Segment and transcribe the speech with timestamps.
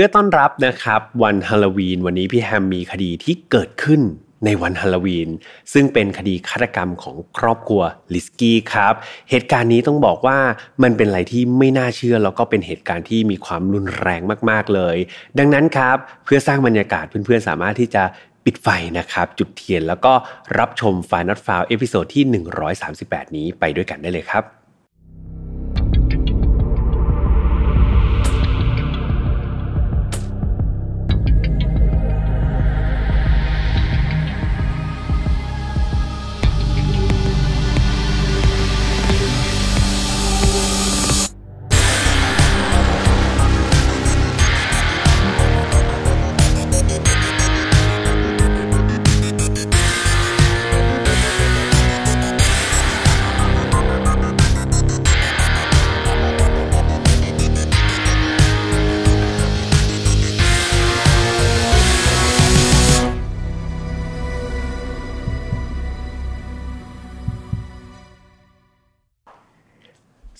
[0.00, 4.00] พื่อต้อนรับนะครับวันฮาโลวีน วันนี้พี่แฮมมีคดีที่เกิดขึ้น
[4.44, 5.28] ในวันฮาโลวีน
[5.72, 7.82] ซึ่งเป็นคดีฆาตกรรมของครอบครัว
[8.14, 8.94] ลิสกี้ครับ
[9.30, 10.38] เหตุการณ์นี้ต้องบอกว่า
[10.82, 14.96] มันเป็นอะไรที่ไม่น่าเชื่อ แล้วก็เป็นเหตุการณ์ที่มีความรุนแรงมากๆเลย
[15.38, 18.02] ดังนั้นครับเพื่อสร้างบรรยากาศเพื่อนๆสามารถที่จะ
[18.44, 18.68] ปิดไฟ
[18.98, 20.12] นะครับ จุดเทียนแล้วก็
[20.58, 22.24] รับชม Final File episode ที่
[22.90, 24.57] 138 นี้ไปด้วยกันได้เลยครับ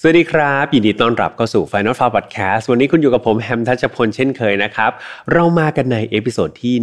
[0.01, 4.91] สวัสดีครับ ยินดีต้อนรับเข้าสู่ Final File Podcast วันนี้คุณอยู่กับผมแฮมทัชพลเช่นเคยนะครับ
[5.33, 6.75] เรามากันใน episode ที่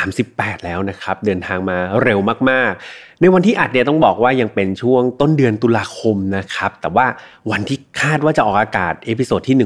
[0.00, 2.18] 138 แล้วนะครับ เดินทางมาเร็ว
[2.50, 7.06] มากๆ ในวันที่อัดเนี่ยต้องบอกว่ายังเป็นช่วงต้นเดือนตุลาคมนะครับ แต่ว่า
[7.50, 9.56] วันที่คาดว่าจะออกอากาศ episode ที่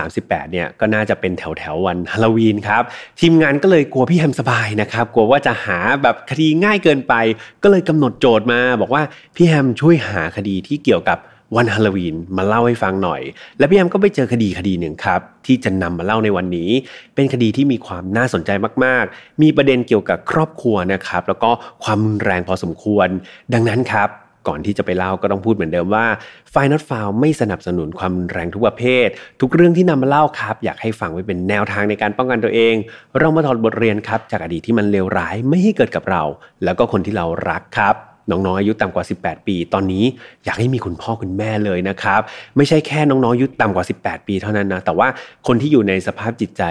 [0.00, 2.82] 138 เนี่ยก็น่าจะเป็นแถวแถววันฮาโลวีนครับ
[3.20, 7.14] ทีมงานก็เลยกลัวพี่แฮมสบายนะครับกลัวว่าจะหาแบบคดีง่ายเกินไป
[7.62, 9.02] ก็เลยกำหนดโจทย์มา บอกว่า
[9.36, 11.18] พี่แฮมช่วยหาคดีที่เกี่ยวกับ
[11.56, 13.22] วันฮาโลวีนมาเล่าให้ฟังหน่อย
[13.58, 16.70] และพี่แอมก็ไปเจอคดีคดีหนึ่งครับ ที่จะนำมาเล่าในวันนี้
[17.14, 18.50] เป็นคดีที่มีความน่าสนใจ
[18.84, 21.50] มากๆ มีประเด็นเกี่ยวกับครอบครัวนะครับ แล้วก็
[21.84, 23.08] ความรุนแรงพอสมควร
[23.52, 24.10] ดังนั้นครับ
[24.48, 26.06] ก่อนที่จะไปเล่าก็ต้องพูดเหมือนเดิมว่า
[26.50, 29.08] ไฟนอตฟาวไม่สนับสนุนความแรงทุกประเภท
[29.40, 32.74] ทุกเรื่องที่นำมาเล่าครับ อยากให้ฟังไว้เป็นแนวทางในการป้องกันตัวเอง
[33.18, 36.22] เรามาถอดบทเรียนครับจากอดีตที่มันเลวร้ายไม่ให้เกิดกับเรา
[36.64, 40.04] แล้วก็คนที่เรารักครับ น้องๆอายุต่ำกว่า 18 ปี ตอนนี้
[40.44, 42.20] อยากให้มีคุณพ่อคุณแม่เลยนะครับ
[42.56, 45.08] ไม่ใช่แค่น้องๆอายุต่ำกว่า 18 ปีเท่านั้นนะแต่ว่า
[45.46, 46.62] คนที่อยู่ในสภาพจิตใจ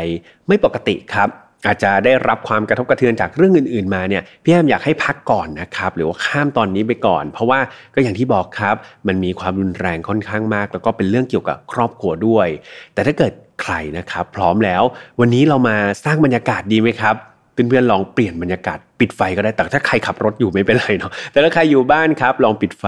[0.48, 1.30] ไม่ปกติครับ
[1.68, 7.60] อาจจะได้รับความกระทบกระเทือนจากเรื่องอื่น ๆ มาเนี่ยพี่แอมอยากให้พักก่อนนะครับ หรือว่าข้ามตอนนี้ไปก่อน เพราะว่า
[7.94, 8.76] ก็อย่างที่บอกครับ
[9.08, 12.48] มันมีความรุนแรงค่อนข้างมาก แล้วก็เป็นเรื่องเกี่ยวกับครอบครัวด้วย
[12.94, 14.84] แต่ถ้าเกิดใครนะครับ พร้อมแล้ว
[15.20, 15.76] วันนี้เรามา
[16.06, 17.16] สร้างบรรยากาศดีไหมครับ
[17.54, 22.86] เพื่อนๆลองเปลี่ยนบรรยากาศปิดไฟก็ได้แต่ถ้าใครขับรถอยู่ไม่เป็นไรเนาะแต่ถ้าใครอยู่บ้านครับ ลองปิดไฟ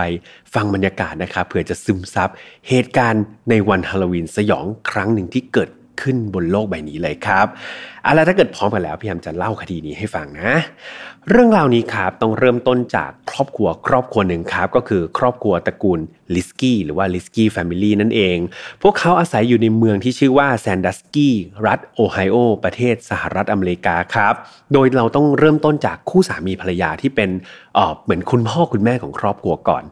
[0.54, 2.30] ฟังบรรยากาศนะครับเผื่อจะซึมซับ
[2.70, 5.70] เหตุการณ์ในวันฮาโลวีนสยองครั้งหนึ่งที่เกิด
[6.02, 7.48] ขึ้นบนโลกใบนี้เลยครับ
[8.04, 10.54] เอาละถ้าเกิดพร้อมกันแล้วพี่แอมจะเล่าคดีนี้ให้ฟังนะ
[11.32, 16.00] เรื่องราวนี้ครับต้องเริ่มต้นจากครอบครัวครอบครัวหนึ่งครับก็คือครอบครัวตระกูล
[16.36, 18.38] ลิสกี้หรือว่าลิสกี้ family นั่นเอง
[18.82, 21.36] พวกเขาอาศัยอยู่ในเมืองที่ชื่อว่าแซนดัสกี้
[21.68, 24.34] รัฐโอไฮโอ ประเทศสหรัฐอเมริกาครับ
[24.74, 27.30] โดยเราต้องเริ่มต้นจากคู่สามีภรรยาที่เป็น
[27.76, 29.84] เออเหมือนคุณพ่อคุณแม่ของครอบครัวก่อน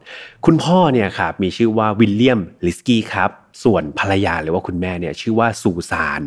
[0.46, 3.30] คุณพ่อเนี่ยครับมีชื่อว่าวิลเลียมลิสกี้ครับ
[3.64, 6.22] ส่วนภรรยาหรือว่าคุณแม่เนี่ยชื่อว่าซูซาน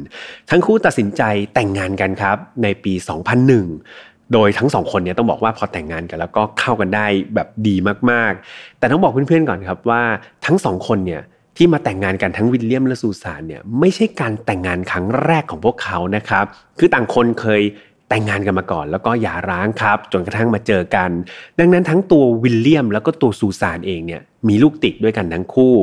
[0.50, 1.22] ทั้งคู่ตัดสินใจ
[1.53, 7.06] แต่งงานกันครับในปี 2001 โดยทั้งสองคนเนี่ยต้องบอกว่าพอแต่งงานกันแล้วก็เข้ากันได้
[7.36, 7.76] แบบดี
[8.12, 10.02] มากๆ แต่ต้องบอกเพื่อนๆก่อนครับว่า
[10.46, 11.22] ทั้งสองคนเนี่ย
[11.58, 16.46] ที่มาแต่งงานกันทั้งวิลเลียมและซูซานเนี่ยไม่ใช่การแต่งงานครั้งแรกของพวกเขานะครับ
[16.80, 17.62] คือต่างคนเคย
[18.10, 21.09] แต่งงานกันมาก่อน แล้วก็หย่าร้างครับ จนกระทั่งมาเจอกัน
[21.59, 25.76] ดังนั้นทั้งตัววิลเลียม แล้วก็ตัวซูซานเองเนี่ยมีลูกติดด้วยกันทั้งคู่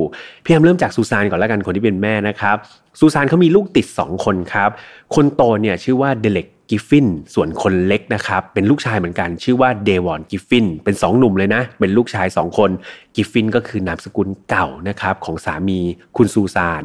[0.45, 2.57] พี่แฮมเริ่มจากซูซานก่อนแล้วกันคนที่เป็นแม่นะครับ
[3.01, 4.71] ซูซานเขามีลูกติด 2 คนครับ
[5.15, 12.71] คนโตเนี่ยชื่อว่าเดเร็ก กริฟฟินส่วนคนเล็กนะครับ เป็นลูกชายเหมือนกัน ชื่อว่าเดวอนกริฟฟิน เป็น2หนุ่มเลยนะ เป็นลูกชาย 2 คน
[13.15, 15.79] กริฟฟินก็คือนามสกุลเก่านะครับของสามี
[16.17, 16.85] คุณซูซาน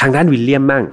[0.00, 0.84] ทางด้านวิลเลียมมั่ง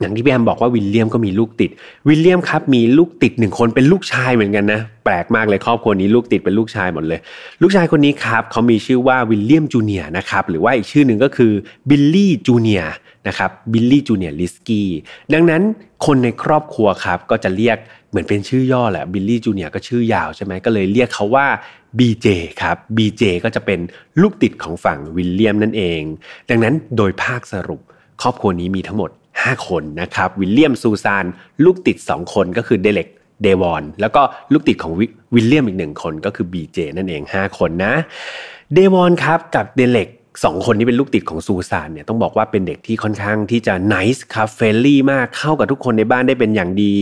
[0.00, 1.70] อย่างที่พี่แฮมบอกว่าวิลเลียมก็มีลูกติด
[2.08, 7.20] วิลเลียมครับมีลูกติดหนึ่งคนเป็นลูกชายเหมือนกันนะ แปลกมากเลยครอบครัวนี้ลูกติดเป็นลูกชายหมดเลย
[7.62, 11.52] ลูกชายคนนี้ครับเขามีชื่อว่าวิลเลียมจูเนียร์นะครับหรือว่าอีกชื่อหนึ่งก็คือ
[11.88, 12.82] บิลลี่จูเนียร์
[13.28, 14.88] นะครับบิลลี่จูเนียร์ลิสกี้
[15.34, 15.62] ดังนั้น
[16.06, 17.78] คนในครอบครัวครับก็จะเรียก
[18.10, 21.46] เหมือนเป็นชื่อย่อแหละบิลลี่จูเนียร์ก็ชื่อยาวใช่ไหมก็เลยเรียกเขาว่า
[21.98, 22.26] BJ
[22.62, 23.80] ครับ BJ ก็จะเป็น
[24.20, 26.00] ลูกติดของฝั่งวิลเลียมนั่นเอง
[26.50, 27.80] ดังนั้นโดยภาคสรุป
[28.22, 31.24] ครอบครัวนี้มีทั้งหมด 5 คนนะครับวิลเลียมซูซาน
[31.64, 33.08] ลูกติด 2 คนก็คือเดเร็ก
[33.42, 34.22] เดวอนแล้วก็
[34.52, 34.92] ลูกติดของ
[35.34, 37.94] วิลเลียมอีกหนึ่งคนก็คือ BJ นั่นเอง 5 คนนะ
[38.74, 40.08] เดวอนครับกับเดเร็ก
[40.44, 46.94] สองคนที่เป็นลูกติดของซูซานเนี่ยต้องบอกว่าเป็นเด็กที่ค่อนข้างที่จะนิสครับเฟลลี่มากเข้ากับทุกคนในบ้านได้เป็นอย่างดี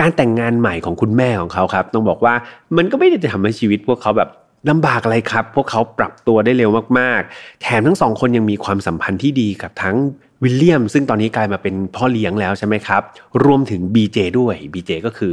[0.00, 2.34] การแต่งงานใหม่ของคุณแม่ของเขาครับ ต้องบอกว่า
[2.76, 4.30] มันก็ไม่ได้ทำให้ชีวิตพวกเขาแบบ
[4.70, 9.96] ลำบากอะไรครับ พวกเขาปรับตัวได้เร็วมากๆ แถมทั้งสองคนยังมีความสัมพันธ์ที่ดีกับทั้ง
[10.42, 13.02] วิลเลียม ซึ่งตอนนี้กลายมาเป็นพ่อเลี้ยงแล้วใช่ไหมครับ
[13.44, 15.32] รวมถึง BJ ด้วย BJ ก็คือ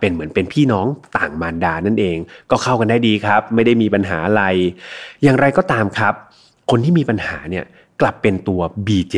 [0.00, 0.86] เป็นเหมือนเป็นพี่น้อง
[1.16, 2.16] ต่างมารดานั่นเอง
[2.50, 4.44] ก็เข้ากันได้ดีครับ ไม่ได้มีปัญหาอะไร
[5.22, 6.14] อย่างไรก็ตามครับ
[6.74, 7.64] คนที่มีปัญหาเนี่ย
[8.00, 9.16] กลับเป็นตัว BJ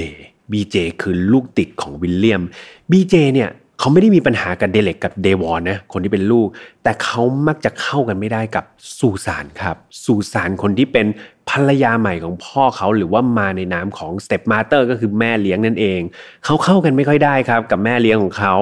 [0.52, 2.42] BJ คือลูกติดของวิลเลียม
[2.90, 6.48] BJ เนี่ยเขาไม่ได้มีปัญหากับเดเร็กกับเดวอนนะคนที่เป็นลูก
[6.82, 8.64] แต่เขามักจะเข้ากันไม่ได้กับ
[8.98, 11.06] ซูซานครับซูซานคนที่เป็น
[11.50, 16.00] ภรรยาใหม่ของพ่อเขาหรือว่ามาในนามของ stepmother ก็คือแม่เลี้ยงนั่นเอง
[16.44, 18.54] เขาเข้ากันไม่ค่อยได้ครับ กับแม่เลี้ยงของเขา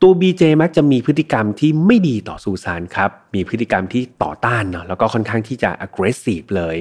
[0.00, 6.76] ตัวบีเจมักจะมีพฤติกรรมที่ไม่ดีต่อซูซานครับ มีพฤติกรรมที่ต่อต้านเนาะแล้วก็ค่อนข้างที่จะ aggressive เลย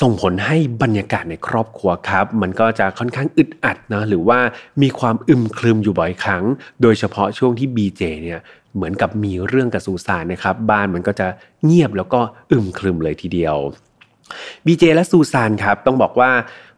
[0.00, 4.38] ส่งผลให้บรรยากาศในครอบครัวครับ มันก็จะค่อนข้างอึดอัดนะหรือว่า
[4.82, 6.44] มีความอึมครึมอยู่บ่อยครั้ง
[6.82, 8.40] โดยเฉพาะช่วงที่ BJ เนี่ย
[8.74, 11.26] เหมือนกับมีเรื่องกับซูซานนะครับ บ้านมันก็จะ
[11.64, 12.20] เงียบแล้วก็
[12.52, 13.56] อึมครึมเลยทีเดียว
[14.66, 16.30] บีเจและซูซานครับต้องบอกว่า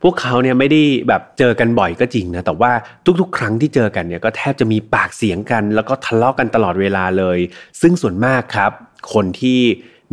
[0.03, 2.73] พวกเขาเนี่ยไม่ได้แบบเจอกันบ่อยก็จริงนะแต่ว่า
[3.21, 7.39] ทุกๆ ครั้งที่เจอกันเนี่ยก็แทบจะมีปากเสียงกัน แล้วก็ทะเลาะกันตลอดเวลาเลย
[7.81, 8.71] ซึ่งส่วนมากครับ
[9.13, 9.61] คนที่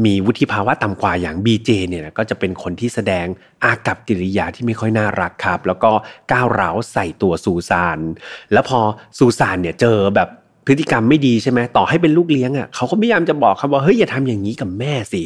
[0.06, 3.26] มีวุฒิภาวะต่ำกว่าอย่าง BJ เนี่ยก็จะเป็นคนที่แสดง
[3.64, 5.92] อากับกิริยาที่ไม่ค่อยน่ารักครับ แล้วก็
[6.32, 8.00] ก้าวร้าวใส่ตัวซูซาน
[8.54, 8.80] แล้วพอ
[9.18, 10.30] ซูซานเนี่ยเจอแบบ
[10.68, 15.22] พฤติกรรมไม่ดีใช่ไหมต่อให้เป็นลูกเลี้ยงอะเขาก็พยายามจะบอกครับว่าเฮ้ยอย่าทำอย่างนี้กับแม่สิ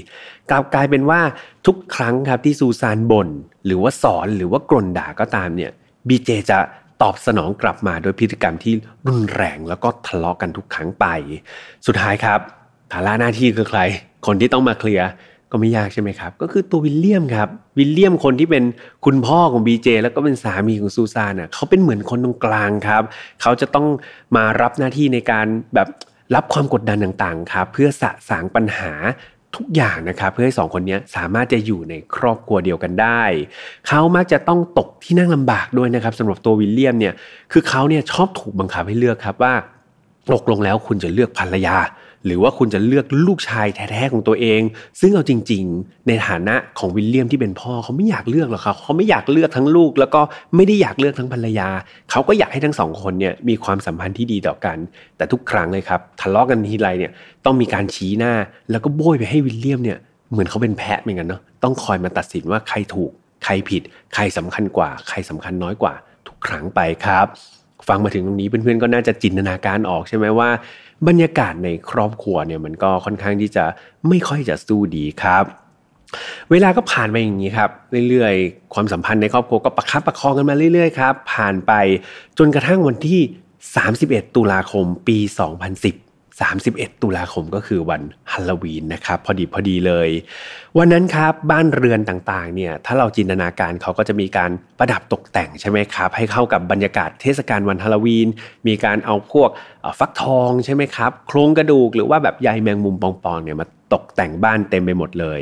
[0.50, 1.20] กลับกลายเป็นว่า
[1.66, 3.30] ทุกครั้งครับที่ซูซานบน่น
[3.66, 5.72] หรือว่าสอนหรือว่ากรนด่าก็ตามเนี่ย
[6.08, 6.60] บีเจจะ
[7.02, 8.74] ตอบสนองกลับมาโดยพฤติกรรมที่
[9.10, 11.06] รุนแรงแล้วก็ทะเลาะกันทุกครั้งไป
[11.88, 12.40] สุดท้ายครับ
[12.92, 13.80] ภาระหน้าที่คือใคร
[14.26, 15.08] คนที่ต้องมาเคลียร์
[15.52, 18.64] ก็ไม่ยากใช่ไหมครับ ก็คือตัววิลเลียมครับ วิลเลียมคนที่เป็น
[19.06, 23.04] คุณพ่อของบีเจแล้วก็เป็นสามีของซูซานอะเขาเป็นเหมือนคนตรงกลางครับ
[23.42, 23.88] เขาจะต้อง
[24.36, 25.46] มารับหน้าที่ในการ
[25.76, 25.88] แบบ
[26.36, 28.92] รับความกดดันต่างๆครับเพื่อสะสางปัญหา
[29.56, 33.22] ทุกอย่างนะครับเพื่อให้สองคนนี้สามารถจะอยู่ในครอบครัวเดียวกันได้
[33.88, 37.14] เขามักจะต้องตกที่นั่งลำบากด้วยนะครับสำหรับตัววิลเลียมเนี่ย
[37.52, 39.54] คือเขาเนี่ยชอบถูกบังคับให้เลือกครับว่า
[40.34, 41.78] ตกลงแล้วคุณจะเลือกภรรยา
[42.26, 44.62] หรือว่าคุณจะเลือกลูกชายแท้ๆของตัวเอง
[45.00, 50.22] ซึ่งเอาจริง ๆ ในฐานะของวิลเลียมที่เป็นพ่อเขาไม่อยากเลือกหรอกครับเขาไม่อยากเลือกทั้งลูก แล้วก็
[50.56, 51.70] ไม่ได้อยากเลือกทั้งภรรยา
[52.12, 54.78] เขาก็อยากให้ทั้งสองคนเนี่ยมีความสัมพันธ์ที่ดีต่อกัน
[55.18, 57.12] แต่ทุกครั้งเลยครับทะเลาะกันทีไรเนี่ย
[57.46, 58.34] ต้องมีการชี้หน้า
[58.72, 59.98] แล้วก็โบยไปให้วิลเลียมเนี่ย
[60.32, 63.12] เหมือนเขาเป็นแพะเหมือนกันเนาะต้องคอยมาตัดสินว่าใครถูก
[63.44, 63.82] ใครผิด
[64.14, 65.94] ใครสำคัญกว่า ใครสำคัญน้อยกว่า
[66.28, 67.28] ทุกครั้งไปครับ
[67.88, 70.50] ฟังมาถึงตรงนี้เพื่อนๆก็น่าจะจินตนาการออกใช่ไหมว่า
[71.08, 73.66] บรรยากาศในครอบครัวเนี่ยมันก็ค่อนข้างที่จะ
[74.08, 75.46] ไม่ค่อยจะสู้ดีครับ
[76.52, 77.70] เวลาก็ผ่านไปอย่างนี้ครับ
[78.10, 81.74] เรื่อยๆ ความสัมพันธ์ในครอบครัวก็ประคับประคองกันมาเรื่อยๆครับผ่านไป
[82.38, 83.22] จนกระทั่งวันที่
[83.78, 85.18] 31 ตุลาคมปี
[85.64, 86.05] 2010
[86.44, 88.02] 31 ตุลาคมก็คือวัน
[88.32, 90.10] ฮัลโลวีนนะครับพอดีพอดีเลย
[90.78, 98.28] วันนั้นครับบ้านเรือนต่างๆเนี่ยถ้าเราจินตนาการเขาก็จะมีการประดับตกแต่งใช่ไหมครับให้เข้ากับบรรยากาศเทศกาลวันฮัลโลวีน
[98.68, 99.50] มีการเอาพวก
[100.00, 105.42] ฟักทองใช่ไหมครับโครงกระดูกหรือว่าแบบใยแมงมุมปลอมๆเนี่ยมาตกแต่งบ้านเต็มไปหมดเลย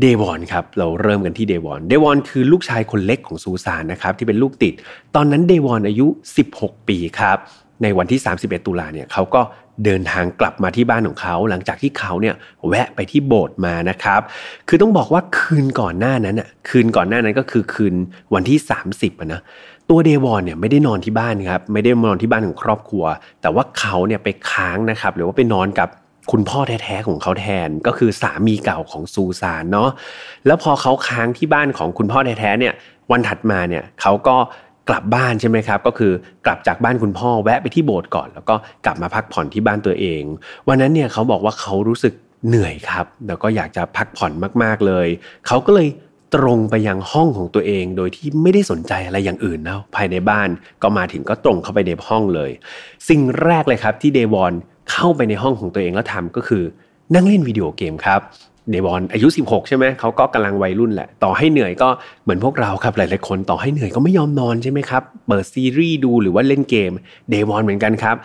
[0.00, 4.74] เดวอนครับเราเริ่มกันที่เดวอนเดวอนคือลูกชายคนเล็กของซูซานนะครับที่เป็นลูกติด
[5.14, 6.06] ตอนนั้นเดวอนอายุ
[6.48, 7.38] 16 ปีครับ
[7.82, 9.40] ในวันที่ 31 ตุลาเนี่ยเขาก็
[9.84, 12.34] เดินทางกลับมาที่บ้านของเขา หลังจากที่เขาเนี่ย
[12.68, 14.20] แวะไปที่โบสถ์มานะครับ
[14.68, 17.94] คือต้องบอกว่าคืนก่อนหน้านั้นอะคืนก่อนหน้านั้นก็คือคืน
[18.34, 18.58] วันที่
[18.94, 19.42] 30นะ
[19.90, 23.04] ตัวเดวอนเนี่ยไม่ได้นอนที่บ้านครับไม่ได้นอนที่บ้านของครอบครัว
[23.42, 25.88] แต่ว่าเขาเนี่ยไปค้างนะครับหรือว่าไปนอนกับ
[26.32, 29.90] คุณพ่อแท้ๆของเขาแทนก็คือสามีเก่าของซูซานเนาะ
[30.46, 32.74] แล้วพอเขาค้างที่บ้านของคุณพ่อแท้ๆเนี่ย
[33.10, 34.36] วันถัดมาเนี่ยเขาก็
[34.88, 36.12] กลับบ้านใช่ไหมครับ ก็คือ
[36.46, 40.22] กลับจากบ้านคุณพ่อแวะไปที่โบสถ์ก่อน แล้วก็กลับมาพักผ่อนที่บ้านตัวเอง
[40.68, 42.14] วันนั้นเนี่ยเขาบอกว่าเขารู้สึก
[42.48, 45.08] เหนื่อยครับ แล้วก็อยากจะพักผ่อนมากๆเลย
[45.46, 45.88] เขาก็เลย
[46.34, 50.48] ตรงไปยังห้องของตัวเอง โดยที่ไม่ได้สนใจอะไรอย่างอื่นนะภายในบ้าน
[50.82, 52.50] ก็มาถึงก็ตรงเข้าไปในห้องเลย
[53.08, 54.52] สิ่งแรกเลยครับที่เดวอน
[54.92, 56.64] เข้าไปในห้องของตัวเองแล้วทำก็คือ
[57.14, 58.20] นั่งเล่นวิดีโอเกมครับ
[58.70, 61.88] เดบอนอายุ 16 ใช่ไหมเขาก็กำลังวัยรุ่นแหละ ต่อให้เหนื่อยก็
[62.22, 66.90] เหมือนพวกเราครับหลายๆคนต่อให้เหนื่อยก็ไม่ยอมนอนใช่ไหมครับเปิดซีรีส์ดูหรือว่าเล่นเกม
[67.30, 68.16] เดบอนเหมือนกันครับ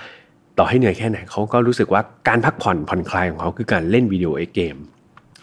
[0.57, 4.75] ต่อให้เหนื่อยแค่ไหนเขาก็รู้สึกว่าการพักผ่อนผ่อนคลายของเขาคือการเล่นวิดีโอเกม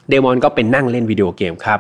[0.09, 1.79] เดมอนก็เป็นนั่งเล่นวิดีโอเกมครับ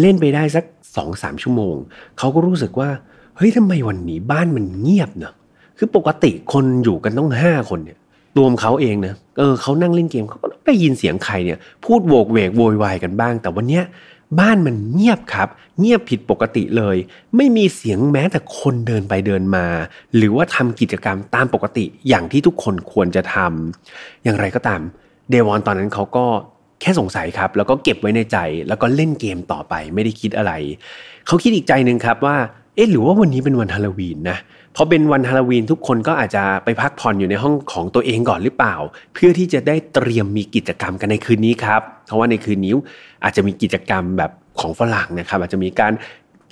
[0.00, 1.74] เล่นไปได้สัก2อสชั่วโมง
[2.18, 2.90] เขาก็รู้สึกว่า
[3.36, 5.34] เฮ้ยทำไมวันนี้บ้านมันเงียบเนอะ
[5.78, 7.98] คือปกติคนอยู่กันต้อง 5 คนเนี่ย
[8.38, 13.84] รวมเขาเองนะเออเขานั่งเล่นเกมเขาก็ได้ยินเสียงใครเนี่ย พูดโวกเวกโวยวายกันบ้าง แต่วันเนี้ย
[14.40, 15.48] บ้านมันเงียบครับ
[15.80, 16.96] เงียบผิดปกติเลย
[17.36, 19.66] ไม่มีเสียงแม้แต่คนเดินไปเดินมา
[20.16, 24.80] หรือว่าทำกิจกรรมตามปกติอย่างที่ทุกคนควรจะทำอย่างไรก็ตาม
[25.30, 26.24] เดวอนตอนนั้นเขาก็
[26.80, 30.52] แค่สงสัยครับ แล้วก็เก็บไว้ในใจ แล้วก็เล่นเกมต่อไปไม่ได้คิดอะไร
[31.26, 32.36] เขาคิดอีกใจหนึ่งครับว่า
[32.74, 38.74] เอ๊ะหรือว่าวันนี้เป็นวันฮาโลวีนนะเพราะเป็นวันฮาโลวีนทุกคนก็อาจจะไปพักผ่อนอยู่ในห้องของตัวเองก่อนหรือเปล่า
[39.14, 42.72] เพื่อที่จะได้เตรียมมีกิจกรรมกันในคืนนี้ครับ เพราะว่าในคืนนี้
[43.24, 44.30] อาจจะมีกิจกรรมแบบ
[44.60, 45.92] ของฝรั่งนะครับ อาจจะมีการ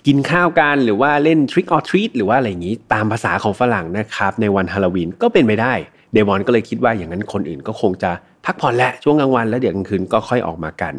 [0.07, 5.73] กินข้าวกันหรือว่าเล่น trick or treat หรือว่าอะไรอย่างนี้ตามภาษาของฝรั่งนะครับ ในวันฮาโลวีนก็เป็นไปได้
[6.13, 8.11] เดวอนก็เลยคิดว่าอย่างนั้นคนอื่นก็คงจะ
[8.45, 10.95] พักผ่อนแหละช่วงกลางวันแล้วเดี๋ยวกลางคืนก็ค่อยออกมากัน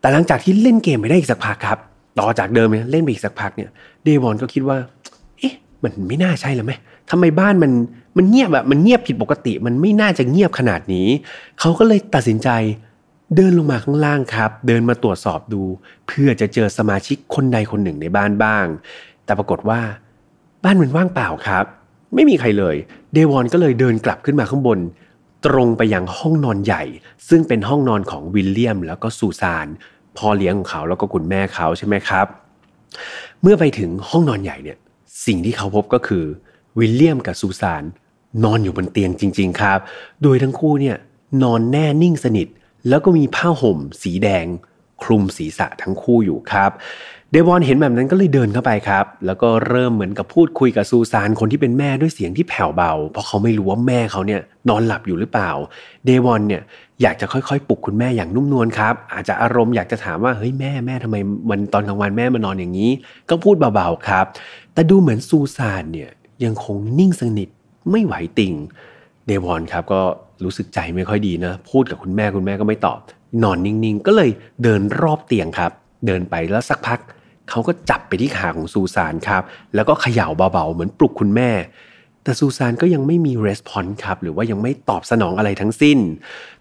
[0.00, 1.78] แต่หลังจากที่เล่นเกมไปได้อีกสักพักครับ
[2.20, 3.70] ต่อจากเดิมเล่นไปอีกสักพักเนี่ย
[4.04, 4.78] เดวอนก็คิดว่า
[5.82, 6.72] มันไม่น่าใช่แล้วไหม
[7.10, 7.72] ทำไมบ้านมัน
[8.16, 11.08] มันเงียบแบบมันเงียบผิดปกติ มันไม่น่าจะเงียบขนาดนี้
[11.60, 12.48] เขาก็เลยตัดสินใจ
[13.36, 15.62] เดินลงมาข้างล่างครับ เดินมาตรวจสอบดู
[16.06, 18.66] เพื่อจะเจอสมาชิกคนใดคนหนึ่งในบ้านบ้าง
[19.24, 19.80] แต่ปรากฏว่า
[20.64, 21.64] บ้านมันว่างเปล่าครับ
[22.14, 22.76] ไม่มีใครเลย
[23.12, 24.78] เดวอนก็เลยเดินกลับขึ้นมาข้างบน
[25.46, 26.82] ตรงไปยังห้องนอนใหญ่
[27.28, 29.66] ซึ่งเป็นห้องนอนของวิลเลียม แล้วก็ซูซาน
[30.16, 32.26] พ่อเลี้ยงของเขาแล้วก็คุณแม่เขาใช่ไหมครับ
[33.42, 34.78] เมื่อไปถึงห้องนอนใหญ่เนี่ย
[35.26, 36.24] สิ่งที่เขาพบก็คือ
[36.78, 37.84] วิลเลียมกับซูซาน
[38.44, 39.78] นอนอยู่บนเตียงจริง ๆ ครับ
[40.22, 40.96] โดยทั้งคู่เนี่ย
[41.42, 42.48] นอนแน่นิ่งสนิท
[42.88, 44.46] แล้วก็มีผ้าห่ม สีแดง
[45.02, 46.70] คลุมศีรษะทั้งคู่อยู่ครับ
[47.30, 55.50] เดวอนเห็นแบบนั้นก็เลยเดินเข้าไปครับ แล้วก็เริ่มเหมือนกับพูดคุยกับซูซานคนที่เป็นแม่ด้วยเสียงที่แผ่วเบา เพราะเขาไม่รู้ว่าแม่เขาเนี่ยนอนหลับอยู่หรือเปล่า
[56.06, 56.62] เดวอนเนี่ย
[57.02, 61.16] อยากจะค่อยๆปลุกคุณแม่อย่างนุ่มนวลครับ อาจจะอารมณ์อยากจะถามว่าเฮ้ยแม่แม่ทำไม
[61.50, 62.90] วันตอนกลางวันแม่มานอนอย่างนี้
[63.30, 64.26] ก็พูดเบาๆครับ
[64.74, 66.10] แต่ดูเหมือนซูซานเนี่ย
[66.44, 67.48] ยังคงนิ่งสนิท
[67.90, 68.54] ไม่ไหวติง
[69.26, 70.00] เดวอนครับก็
[70.44, 72.98] รู้สึกใจไม่ค่อยดีนะ พูดกับคุณแม่คุณแม่ก็ไม่ตอบ
[73.42, 74.30] นอนนิ่งๆ ก็เลย
[74.62, 75.72] เดินรอบเตียงครับ
[76.06, 76.98] เดินไปแล้วสักพัก
[77.50, 79.42] เขาก็จับไปที่ขาของซูซานครับ
[79.74, 81.50] แล้วก็เขย่าเบาๆ เหมือนปลุกคุณแม่
[82.28, 85.98] แต่ซูซานก็ยังไม่มี response ครับ หรือว่ายังไม่ตอบสนองอะไรทั้งสิ้น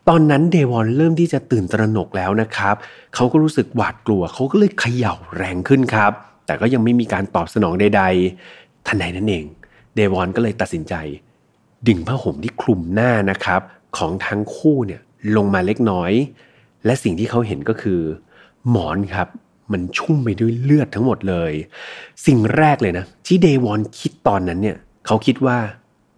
[0.10, 2.76] ตอนนั้นเดวอนเริ่มที่จะตื่นตระหนกแล้วนะครับ
[3.16, 6.12] เขาก็รู้สึกหวาดกลัว เขาก็เลยเขย่าแรงขึ้นครับ
[6.46, 8.04] แต่ก็ยังไม่มีการตอบสนองใด
[8.46, 9.46] ๆ ทันใดนั้นเอง
[9.96, 10.94] เดวอนก็เลยตัดสินใจ
[11.88, 13.62] ดึงผ้าห่มที่คลุมหน้านะครับ
[13.98, 15.02] ของทั้งคู่เนี่ย
[15.36, 16.12] ลงมาเล็กน้อย
[16.86, 18.00] และสิ่งที่เขาเห็นก็คือ
[18.70, 19.28] หมอนครับ
[19.72, 21.52] มันชุ่มไปด้วยเลือดทั้งหมดเลย
[22.26, 25.58] สิ่งแรกเลยนะ ที่เดวอนคิดตอนนั้นเนี่ย เขาคิดว่า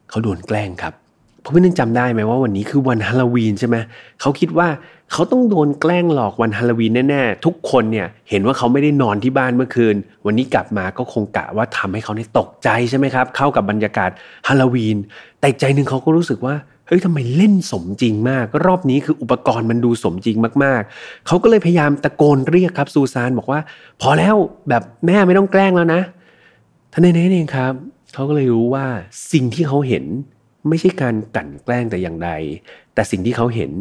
[0.09, 0.93] เขาโดนแกล้งครับ
[1.41, 3.77] เพราะพี่นึกจำได้ไหมว่าวันนี้คือวันฮาโลวีนใช่ไหม
[4.21, 4.67] เขาคิดว่า
[5.11, 14.09] เขาต้องโดนแกล้งหลอกวันฮาโลวีนแน่ๆ ทุกคนเนี่ยเห็นว่าเขาไม่ได้นอนที่บ้านเมื่อคืน วันนี้กลับมาก็คงกะว่าทำให้เขาเนี่ยตกใจใช่ไหมครับ เข้ากับบรรยากาศ
[14.47, 14.97] ฮาโลวีน
[15.39, 16.55] แต่ใจหนึ่งเขาก็รู้สึกว่า
[16.87, 23.59] เฮ้ยทำไมเล่นสมจริงมาก รอบนี้คืออุปกรณ์มันดูสมจริงมากๆ เขาก็เลยพยายามตะโกนเรียกครับซูซานบอกว่า
[24.01, 24.35] พอแล้ว
[24.69, 26.01] แบบแม่ไม่ต้องแกล้งแล้วนะ
[26.93, 27.73] ท่านในนี้เองครับ
[28.13, 28.85] เขาก็เลยรู้ว่า
[29.31, 30.05] สิ่งที่เขาเห็น
[30.67, 32.31] ไม่ใช่การกั่นแกล้งแต่อย่างใด
[32.93, 33.71] แต่สิ่งที่เขาเห็น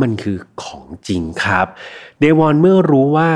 [0.00, 1.66] มันคือของจริงครับ
[2.20, 3.30] เดวอนเมื่อรู้ว่า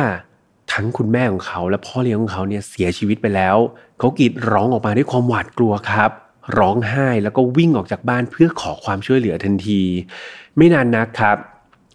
[0.73, 3.57] ทั้งคุณแม่ของเขาและพ่อเลี้ยงของเขาเนี่ยเสียชีวิตไปแล้ว
[3.99, 6.11] เขากรีดร้องออกมาด้วยความหวาดกลัวครับ
[6.59, 9.81] ร้องไห้แล้วก็วิ่งออกจากบ้านเพื่อขอความช่วยเหลือทันที
[10.57, 11.37] ไม่นานนักครับ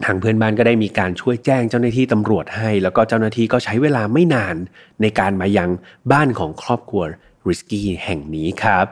[0.05, 4.55] ทางเพื่อนบ้านก็ได้มีการช่วยแจ้งเจ้าหน้าที่ตำรวจให้ แล้วก็เจ้าหน้าที่ก็ใช้เวลาไม่นาน
[5.01, 5.69] ในการมายัง
[6.12, 7.03] บ้านของครอบครัว
[7.48, 8.86] ริสกี้แห่งนี้ครับ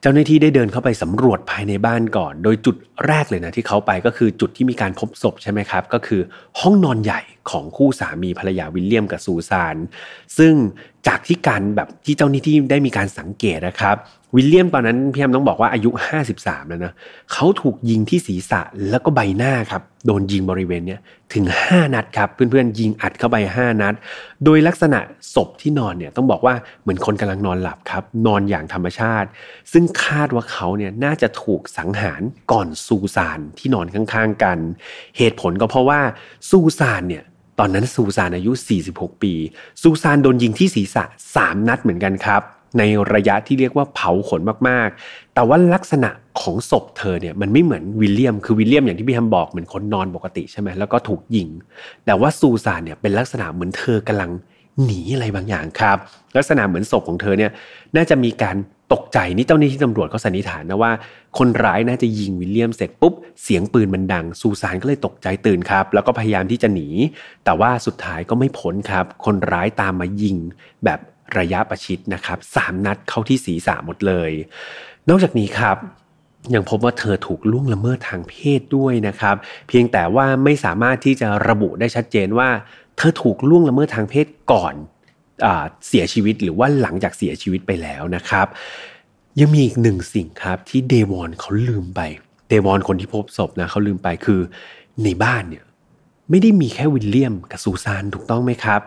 [0.00, 6.20] เจ้าหน้าที่ได้เดินเข้าไปสำรวจภายในบ้านก่อน โดยจุดแรกเลยนะที่เขาไปก็คือจุดที่มีการพบศพใช่ไหมครับ ก็คือ
[6.60, 7.20] ห้องนอนใหญ่
[7.50, 9.76] ของคู่สามีภรรยาวิลเลียมกับซูซาน
[10.38, 10.54] ซึ่ง
[11.06, 13.96] จากที่การแบบที่เจ้าหน้าที่ได้มีการสังเกตนะครับ
[14.36, 15.90] วิลเลียมตอนนั้นพี่แอมต้องบอกว่าอายุ
[16.30, 16.92] 53 แล้วนะ
[17.32, 18.60] เขาถูกยิงที่ศีรษะ
[18.90, 21.00] แล้วก็ใบหน้าครับ โดนยิงบริเวณเนี้ย
[21.34, 23.94] ถึง 5 นัดครับ เพื่อนๆ ยิงอัดเข้าไป 5 นัด
[24.44, 25.00] โดยลักษณะ
[25.34, 29.28] ศพที่นอนเนี่ยต้องบอกว่าเหมือนคนกำลังนอนหลับครับ นอนอย่างธรรมชาติ
[29.72, 32.22] ซึ่งคาดว่าเขาเนี่ยน่าจะถูกสังหาร
[32.52, 34.58] ก่อนซูซานที่นอนข้างๆกัน
[35.16, 36.00] เหตุผลก็เพราะว่า
[36.50, 37.24] ซูซานเนี่ย
[37.58, 38.52] ตอนนั้นซูซานอายุ
[38.86, 39.32] 46 ปี
[39.82, 42.42] ซูซานโดนยิงที่ศีรษะ 3 นัดเหมือนกันครับ
[42.78, 42.82] ใน
[43.14, 51.48] ระยะที่เรียกว่าเผาขนมากๆ แต่ว่าลักษณะของศพเธอเนี่ยมันไม่เหมือนวิลเลียม คือวิลเลียมอย่างที่พี่ฮัมบอกเหมือนคนนอนปกติใช่ไหมแล้วก็ถูกยิง
[52.06, 54.30] แต่ว่าซูซานเนี่ยเป็นลักษณะเหมือนเธอกำลัง
[54.82, 55.98] หนีอะไรบางอย่างครับ
[56.36, 57.50] ลักษณะเหมือนศพของเธอเนี่ย
[57.96, 58.56] น่าจะมีการ
[58.92, 60.92] ตกใจนี่เจ้าหน้าที่ตำรวจเขาสันนิษฐานนะว่า
[61.38, 66.88] คนร้ายน่าจะยิงวิลเลียมเสร็จปุ๊บ เสียงปืนมันดังซูซานก็เลยตกใจตื่นครับ แล้วก็พยายามที่จะหนี
[67.44, 70.36] แต่ว่าสุดท้ายก็ไม่พ้นครับ คนร้ายตามมายิง
[70.84, 71.00] แบบ
[71.38, 74.30] ระยะประชิดนะครับสามนัดเข้าที่ศีรษะหมดเลย
[75.08, 75.76] นอกจากนี้ครับ
[76.54, 79.36] ยังพบว่าเธอถูกล่วงละเมิดทางเพศด้วยนะครับ
[79.68, 82.48] เพียงแต่ว่าไม่สามารถที่จะระบุได้ชัดเจนว่า
[82.96, 84.74] เธอถูกล่วงละเมิดทางเพศก่อน
[85.44, 85.46] อ
[85.88, 88.46] เสียชีวิตหรือว่าหลังจากเสียชีวิตไปแล้วนะครับ
[89.40, 92.00] ยังมีอีกหนึ่งสิ่งครับที่เดวอนเขาลืมไป
[92.48, 94.40] เดวอนคนที่พบศพนะเขาลืมไปคือ
[95.04, 95.64] ในบ้านเนี่ย
[96.30, 98.80] ไม่ได้มีแค่วิลเลียมกับซูซานถูกต้องไหมครับ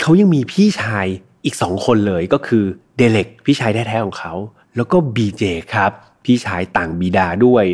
[0.00, 1.06] เขายังมีพี่ชาย
[1.44, 2.64] อีกสองคนเลยก็คือ
[2.96, 4.34] เดเล็กพี่ชายแท้ๆของเขา
[4.76, 5.42] แล้วก็บีเจ
[5.74, 5.92] ครับ
[6.24, 7.64] พี่ชายต่างบิดาด้วย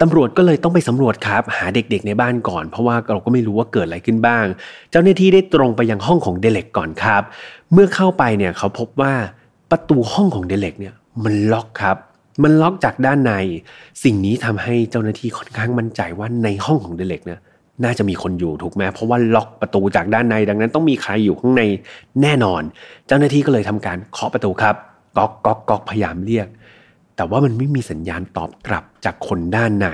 [0.00, 4.44] ตำรวจก็เลยต้องไปสำรวจครับ หาเด็กๆในบ้านก่อน เพราะว่าเราก็ไม่รู้ว่าเกิดอะไรขึ้นบ้าง
[4.90, 7.22] เจ้าหน้าที่ได้ตรงไปยังห้องของเดเล็กก่อนครับ
[7.72, 9.12] เมื่อเข้าไปเนี่ยเขาพบว่า
[9.70, 10.94] ประตูห้องของเดเล็กเนี่ย
[11.24, 11.96] มันล็อกครับ
[12.42, 13.32] มันล็อกจากด้านใน
[14.04, 17.40] สิ่งนี้ทำให้เจ้าหน้าที่ค่อนข้างมั่นใจว่าในห้องของเดเล็กเนี่ย
[17.84, 21.62] น่าจะมีคนอยู่ถูกไหมเพราะว่าล็อกประตูจากด้านในดังนั้นต้องมีใครอยู่ข้างใน
[22.22, 22.62] แน่นอน
[23.06, 24.74] เจ้าหน้าที่ก็เลยทำการเคาะประตูครับ
[25.16, 26.46] ก๊อกก๊อกก๊อกพยายามเรียก
[27.16, 29.88] แต่ว่ามันไม่มีสัญญาณตอบกลับจากคนด้านใน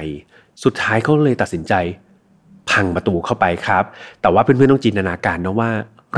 [0.64, 1.74] สุดท้ายเขาเลยตัดสินใจ
[2.70, 3.84] พังประตูเข้าไปครับ
[4.20, 5.70] แต่ว่าเพื่อนๆต้องจินตนาการนะว่า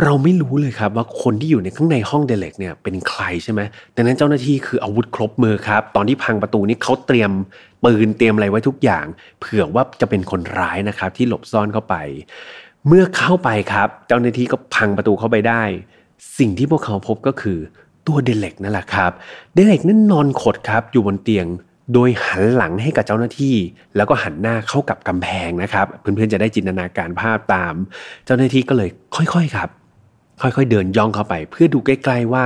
[0.02, 3.60] เราไม่รู้เลยครับว่าคนที่อยู่ในข้างในห้องเดเล็กเนี่ยเป็นใครใช่ไหม
[3.96, 7.30] ดังนั้นเจ้าหน้าที่คืออาวุธครบมือครับ ตอนที่พังประตูนี้เขาเตรียม
[7.84, 9.06] ปืนเตรียมอะไรไว้ทุกอย่าง
[9.40, 11.94] เผื่อว่าจะเป็นคนร้ายนะครับที่หลบซ่อนเข้าไป
[12.86, 15.62] เมื่อเข้าไปครับ เจ้าหน้าที่ก็พังประตูเข้าไปได้
[16.38, 17.58] สิ่งที่พวกเขาพบก็คือ
[18.06, 19.12] ตัวเดเล็กนั่นแหละครับ
[19.54, 21.46] เดเล็กนั่นนอนขดครับอยู่บนเตียง
[21.92, 23.56] โดยหันหลังให้กับเจ้าหน้าที่
[23.96, 27.74] แล้วก็หันหน้าเข้ากับกำแพงนะครับ เพื่อนๆจะได้จินตนาการภาพตาม
[28.24, 29.68] เจ้าหน้าที่ก็เลยค่อยๆครับ
[30.42, 32.44] ค่อยๆเดินย่องเข้าไป เพื่อดูใกล้ๆว่า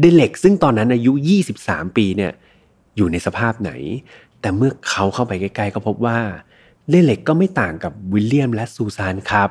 [0.00, 1.12] เดเล็กซึ่งตอนนั้นอายุ
[1.54, 2.32] 23 ปีเนี่ย
[2.96, 3.72] อยู่ในสภาพไหน
[4.40, 6.18] แต่เมื่อเขาเข้าไปใกล้ๆก็พบว่า
[6.90, 9.50] เดเล็กก็ไม่ต่างกับวิลเลียมและซูซานครับ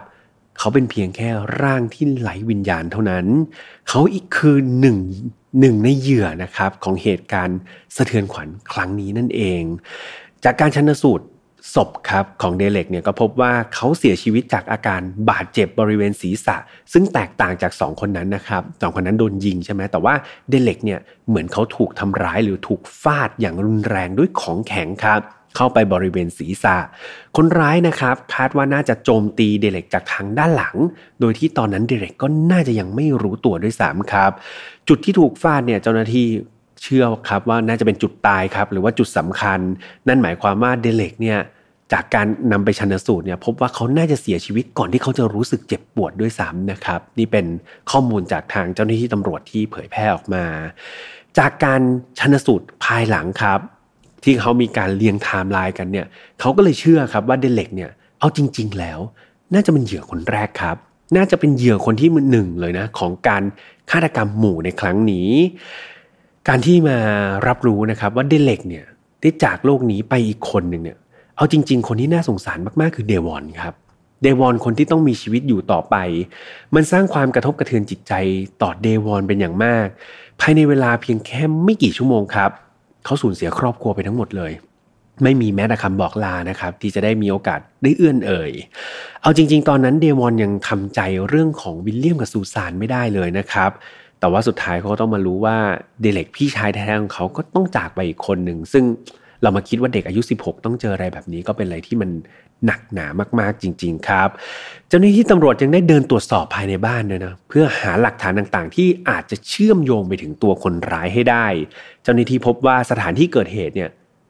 [0.58, 1.30] เขาเป็นเพียงแค่
[1.62, 3.26] ร่างที่ไหลวิญญาณเท่านั้น
[3.90, 4.98] เขาอีกคือหนึ่ง
[5.60, 7.60] หนึ่งในเหยื่อนะครับของเหตุการณ์
[7.96, 9.62] สะเทือนขวัญครั้งนี้นั่นเอง
[10.44, 11.26] จากการชันสูตร
[11.76, 16.58] ศพครับของเดเล็กเนี่ยก็พบว่าเขาเสียชีวิตจากอาการบาดเจ็บบริเวณศีรษะ
[16.94, 20.14] ซึ่งแตกต่างจาก 2 คนนั้นนะครับสองคนนั้นโดนยิงใช่ไหมแต่ว่า
[20.50, 25.22] เดเล็กเนี่ยเหมือนเขาถูกทำร้ายหรือถูกฟาดอย่างรุนแรงด้วยของแข็งครับ
[25.56, 26.78] เข้าไปบริเวณศีรษะ
[27.36, 30.76] คนร้ายนะครับคาดว่าน่าจะโจมตีเดเล็กจากทางด้านหลัง
[31.20, 34.32] โดยที่ตอนนั้นเดเล็กก็น่าจะยังไม่รู้ตัวด้วยซ้ำครับ
[34.88, 36.28] จุดที่ถูกฟาดเนี่ยเจ้าหน้าที่
[36.84, 39.60] เชื่อครับว่าน่าจะเป็นจุดตายครับหรือว่าจุดสำคัญ
[40.08, 41.40] นั่นหมายความว่าเดเล็กเนี่ย
[41.94, 47.46] จากการนำไปชันสูตรเนี่ยพบว่าเขาน่าจะเสียชีวิตก่อนที่เขาจะรู้สึกเจ็บปวดด้วยซ้ำนะครับ นี่เป็น
[47.92, 50.46] ข้อมูลจากทางเจ้าหน้าที่ตำรวจที่เผยแพร่ออกมา
[51.38, 51.82] จากการ
[52.20, 53.60] ชันสูตรภายหลังครับ
[54.26, 56.06] ที่เขามีการเรียงไทม์ไลน์กันเนี่ย
[56.40, 59.00] เขาก็เลยเชื่อครับว่าเดเล็กเนี่ยเอาจริง ๆ แล้ว
[59.54, 60.78] น่าจะเป็นเหยื่อคนแรกครับ
[61.16, 63.44] น่าจะเป็นเหยื่อคนที่หนึ่งเลยนะของการ
[63.92, 65.30] ฆาตกรรมหมู่ในครั้งนี้
[66.48, 66.98] การที่มา
[67.48, 68.86] รับรู้นะครับว่าเดเล็กเนี่ย
[69.22, 70.98] ได้จากโลกนี้ไปอีกคนหนึ่งเนี่ย
[71.36, 73.74] เอาจริง ๆ คนที่น่าสงสารมากๆ คือเดวอนครับ
[74.22, 75.96] เดวอนคนที่ต้องมีชีวิตอยู่ต่อไป
[76.76, 78.14] มันสร้างความกระทบกระเทือนจิตใจ
[78.62, 79.88] ต่อเดวอนเป็นอย่างมาก
[80.42, 82.52] ภายในเวลาเพียงแค่ไม่กี่ชั่วโมงครับ
[83.06, 84.52] เขาสูญเสียครอบครัวไปทั้งหมดเลย
[85.24, 88.52] ไม่มีแม้แต่คำบอกลานะครับ ที่จะได้มีโอกาสได้เอื้อนเอ่ย
[89.22, 93.72] เอาจริง ๆ ตอนนั้นเดวอนยังทำใจเรื่องของวิลเลียมกับซูซานไม่ได้เลยนะครับ
[94.20, 95.58] แต่ว่าสุดท้ายเขาก็ต้องมารู้ว่า
[96.02, 98.84] เดเล็กพี่ชายแท้ๆของเขาก็ต้องจากไปอีกคนหนึ่งซึ่ง
[99.46, 102.10] เรามาคิดว่าเด็กอายุ 16 ต้องเจออะไรแบบนี้ก็เป็นอะไรที่มัน
[102.66, 103.06] หนักหนา
[103.40, 104.30] มากๆจริง ๆ ครับ
[104.88, 111.46] เจ้าหน้าที่ตำรวจยังได้เดินตรวจสอบภายในบ้านด้วยนะเพื่อหาหลักฐานต่างๆ ที่อาจจะเชื่อมโยงไปถึงตัวคนร้ายให้ได้
[112.04, 113.90] เจ้าหน้าที่พบว่าสถานที่เกิดเหตุเนี่ย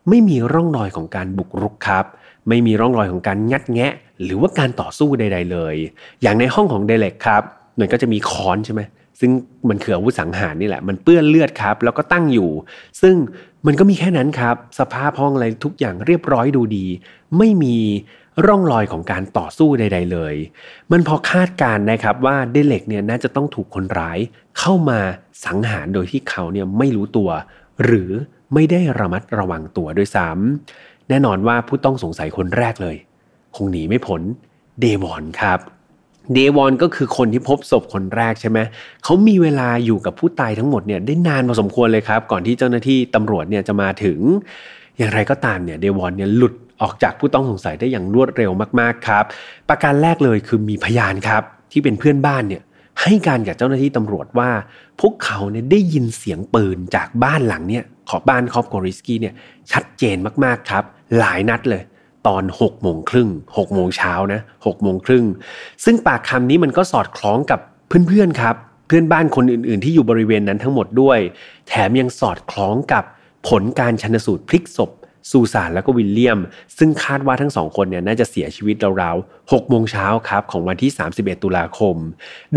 [0.10, 2.06] ไม่มีร่องรอยของการบุกรุกครับ
[2.50, 5.76] ไม่มีร่องรอยของการงัดแงะ หรือว่าการต่อสู้ใด ๆ เลย
[6.22, 7.44] อย่างในห้องของเดเล็กครับ
[7.80, 8.82] มันก็จะมีค้อนใช่ไหม
[9.20, 9.32] ซึ่ง
[9.70, 12.52] มันคืออาวุธสังหารนี่แหละ มันเปื้อนเลือดครับ แล้วก็ตั้งอยู่
[13.02, 13.16] ซึ่ง
[13.66, 16.86] มันก็มีแค่นั้นครับ สภาพห้องอะไรทุกอย่างเรียบร้อยดูดี
[17.38, 17.78] ไม่มี
[18.46, 20.36] ร่องรอยของการต่อสู้ใด ๆ เลย
[20.92, 24.20] มันพอคาดการนะครับว่าเดเล็กเนี่ยน่าจะต้องถูกคนร้าย
[24.60, 25.00] เข้ามา
[25.46, 27.30] สังหารโดยที่เขาเนี่ยไม่รู้ตัว
[27.84, 28.12] หรือ
[28.54, 32.98] ไม่ได้ระมัดระวังตัวด้วยซ้ำแน่นอนว่าผู้ต้องสงสัยคนแรกเลย
[33.56, 34.22] คงหนีไม่พ้น
[34.80, 35.60] เดวอนครับ
[36.34, 38.60] เดวอนก็คือคนที่พบศพคนแรกใช่ไหม
[39.04, 44.20] เขามีเวลาอยู่กับผู้ตายทั้งหมดเนี่ยได้นานพอสมควรเลยครับ ก่อนที่เจ้าหน้าที่ตำรวจเนี่ยจะมาถึง
[44.98, 49.24] อย่างไรก็ตามเนี่ยเดวอนเนี่ยหลุดออกจากผู้ต้องสงสัยได้อย่างรวดเร็วมากๆครับ
[49.70, 52.64] ประการแรกเลยคือมีพยานครับ ที่เป็นเพื่อนบ้านเนี่ย
[53.02, 54.50] ให้การกับเจ้าหน้าที่ตำรวจว่า
[55.02, 59.34] พวกเขาเนี่ยได้ยินเสียงปืนจากบ้านหลังเนี่ยขอบ้านครอบโกริสกี้เนี่ย
[59.72, 60.84] ชัดเจนมากๆครับ
[61.18, 61.82] หลายนัดเลย
[62.28, 65.26] ตอน6โมงครึ่ง6โมงเช้านะ6โมงครึ่ง
[65.86, 68.56] ซึ่งปากคำนี้มันก็สอดคล้องกับเพื่อนๆครับ
[68.88, 71.20] เพื่อนบ้านคนอื่น ๆ ที่อยู่บริเวณนั้นทั้งหมดด้วย
[71.68, 73.04] แถมยังสอดคล้องกับ
[73.48, 74.92] ผลการชันสูตรพลิกศพ
[75.32, 76.40] ซูซานแล้วก็วิลเลียม
[76.78, 81.96] ซึ่งคาดว่าทั้งสองคนเนี่ยน่าจะเสียชีวิตราวๆ6โมงเช้าครับของวันที่ 31 ตุลาคม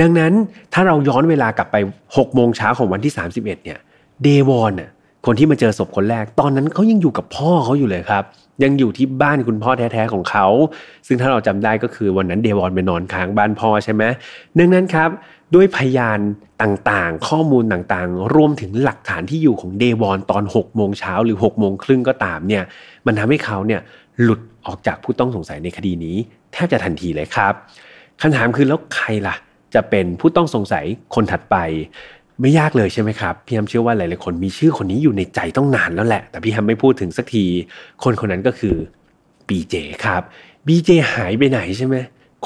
[0.00, 0.33] ดังนั้น
[0.72, 1.76] ถ้าเราย้อนเวลากลับไป
[2.07, 3.78] 6 โมงเช้าของวันที่ 31 เนี่ย
[4.22, 4.90] เดวอนน่ะ
[5.26, 8.24] คนที่มาเจอศพคนแรก ตอนนั้นเขายังอยู่กับพ่อเขาอยู่เลยครับ
[8.62, 10.47] ยังอยู่ที่บ้านคุณพ่อแท้ๆของเขา
[11.07, 14.03] ซึ่งถ้าเราจำได้ก็คือวันนั้นเดวอนไปนอนค้างบ้านพ่อใช่ไหม
[14.59, 15.11] ดังนั้นครับ
[15.55, 16.21] ด้วยพยาน
[16.62, 22.64] ต่างๆ ข้อมูลต่างๆ รวมถึงหลักฐานที่อยู่ของเดวอนตอน6โมงเช้าหรือ6โมงครึ่งก็ตามเนี่ย
[23.07, 23.81] มันทำให้เขาเนี่ย
[24.23, 26.16] หลุดออกจากผู้ต้องสงสัยในคดีนี้
[26.53, 27.53] แทบจะทันทีเลยครับ
[28.21, 29.37] คำถามคือแล้วใครล่ะ
[29.75, 31.57] จะเป็นผู้ต้องสงสัยคนถัดไป
[32.40, 37.44] ไม่ยากเลยใช่ไหมครับ พี่ฮัมเชื่อว่าหลายๆคนมีชื่อคนนี้อยู่ในใจต้องนานแล้วแหละ แต่พี่ฮัมไม่พูดถึงสักที
[38.05, 38.77] คนคนนั้นก็คือ
[39.48, 39.74] บีเจ
[40.05, 40.22] ครับ
[40.66, 41.96] บีเจหายไปไหนใช่ไหม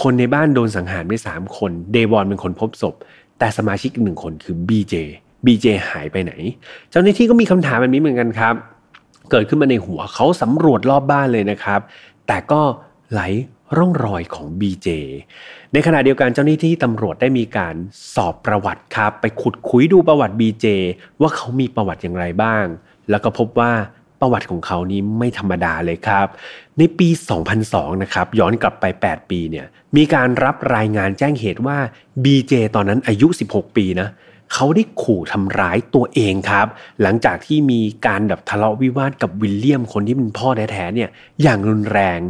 [0.03, 2.95] คนในบ้านโดนสังหารไปสามคนเดวอนเป็นคนพบศพ
[3.39, 4.95] แต่สมาชิกหนึ่งคนคือบีเจ
[5.47, 6.33] บีเจหายไปไหน
[6.91, 8.55] เจ้าหน้าที่ก็มีคำถามแบบนี้เหมือนกันครับ
[9.31, 11.81] เกิดขึ้นมาในหัวเขาสำรวจรอบบ้านเลยนะครับ
[12.27, 12.61] แต่ก็
[13.13, 13.21] ไหล
[13.77, 14.89] ร่องรอยของ BJ
[15.73, 17.75] ในขณะเดียวกันเจ้าหน้าที่ตำรวจได้มีการ
[18.15, 20.67] สอบประวัติครับ ไปขุดคุยดูประวัติ BJ
[21.21, 22.65] ว่าเขามีประวัติอย่างไรบ้าง
[23.11, 23.73] แล้วก็พบว่า
[24.21, 26.27] ประวัติของเขานี้ไม่ธรรมดาเลยครับ
[26.79, 27.09] ในปี
[27.55, 31.79] 2002 นะครับ ย้อนกลับไป 8 ปีเนี่ย มีการรับรายงานแจ้งเหตุว่า
[32.25, 34.09] BJ ตอนนั้นอายุ 16 ปีนะ
[34.53, 36.67] เขาได้ขู่ทำร้ายตัวเองครับ
[37.03, 41.09] หลังจากที่มีการแบบทะเลาะวิวาทกับวิลเลียมคนที่เป็นพ่อแท้ๆเนี่ย
[41.43, 42.21] อย่างรุนแรง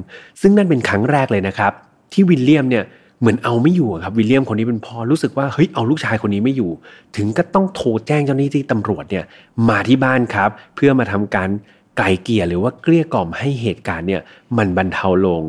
[0.40, 1.72] ซึ่งนั่นเป็นครั้งแรกเลยนะครับ
[2.12, 2.84] ที่วิลเลียมเนี่ย
[3.20, 6.70] เหมือนเอาไม่อยู่ครับวิลเลียมคนนี้เป็นพ่อรู้สึกว่าเฮ้ยเอาลูกชายคนนี้ไม่อยู่
[7.16, 9.24] ถึงกับต้องโทรแจ้งเจ้าหน้าที่ตำรวจเนี่ย
[9.68, 11.48] มาที่บ้านครับ เพื่อมาทำการ
[11.96, 14.22] ไกล่เกลี่ยหรือว่าเกลี้ยกล่อมให้เหตุการณ์เนี่ย
[14.58, 15.42] มันบรรเทาลง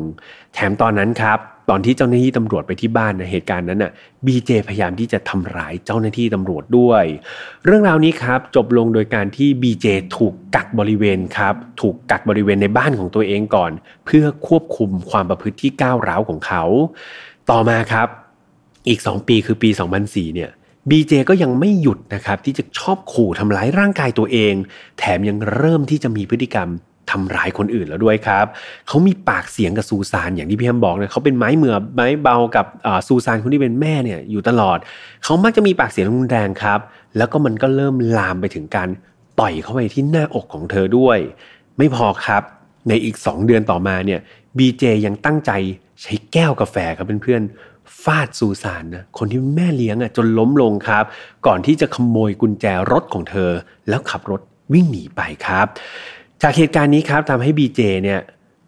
[0.54, 1.38] แถมตอนนั้นครับ
[1.70, 3.92] ตอนที่เจ้าหน้าที่ตำรวจไปที่บ้านในเหตุการณ์นั้นน่ะ
[4.26, 7.04] บีเจพยายามที่จะทำร้ายเจ้าหน้าที่ตำรวจด้วย
[7.64, 13.70] เรื่องราวนี้ครับจบลงโดยการที่บีเจถูกกักบริเวณครับถูกกักบริเวณในบ้านของตัวเองก่อน
[14.06, 16.64] เพื่อควบคุมความประพฤติที่ก้าวร้าวของเขา
[17.50, 18.08] ต่อมาครับ
[18.88, 19.70] อีก 2 ปีคือปี
[20.02, 20.50] 2004 เนี่ย
[20.90, 24.54] บีเจก็ยังไม่หยุดนะครับที่จะชอบขู่ทำร้ายร่างกายตัวเอง
[24.98, 26.68] แถมยังเริ่มที่จะมีพฤติกรรม
[27.10, 28.46] ทำร้ายคนอื่นแล้วด้วยครับ
[28.88, 32.66] เขามีปากเสียงกับซูซานอย่างที่พี่แฮมบอกนะเขาเป็นไม้เมือไม้เบากับ
[33.06, 34.78] ซูซานคนที่เป็นแม่เนี่ยอยู่ตลอด
[35.24, 36.80] เขามักจะมีปากเสียงรุนแรงครับ
[37.16, 38.88] แล้วก็มันก็เริ่มลามไปถึงการ
[39.40, 41.18] ต่อยเข้าไปที่หน้าอกของเธอด้วย
[41.78, 42.42] ไม่พอครับ
[42.88, 44.20] ในอีก 2 เดือนต่อมาเนี่ย
[44.56, 45.52] บีเจยังตั้งใจ
[46.02, 51.04] ใช้แก้วกาแฟครับเพื่อนๆฟาดซูซานนะคนที่แม่เลี้ยงอะจนล้มลงครับ
[51.46, 53.50] ก่อนที่จะขโมยกุญแจรถของเธอ
[53.88, 54.40] แล้วขับรถ
[54.72, 55.66] วิ่งหนีไปครับ
[56.46, 58.20] จากเหตุการณ์นี้ครับทำให้บีเจเนี่ย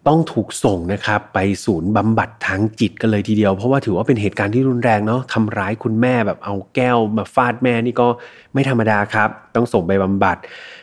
[0.08, 8.08] ต้องถูกส่งนะครับไปศูนย์บำบัดทางจิตกันเลยทีเดียว เพราะว่าถือว่าเป็นเหตุการณ์ที่รุนแรงเนาะทำร้ายคุณแม่แบบเอาแก้วมาฟาดแม่นี่ก็
[8.54, 10.36] ไม่ธรรมดาครับ ต้องส่งไปบำบัด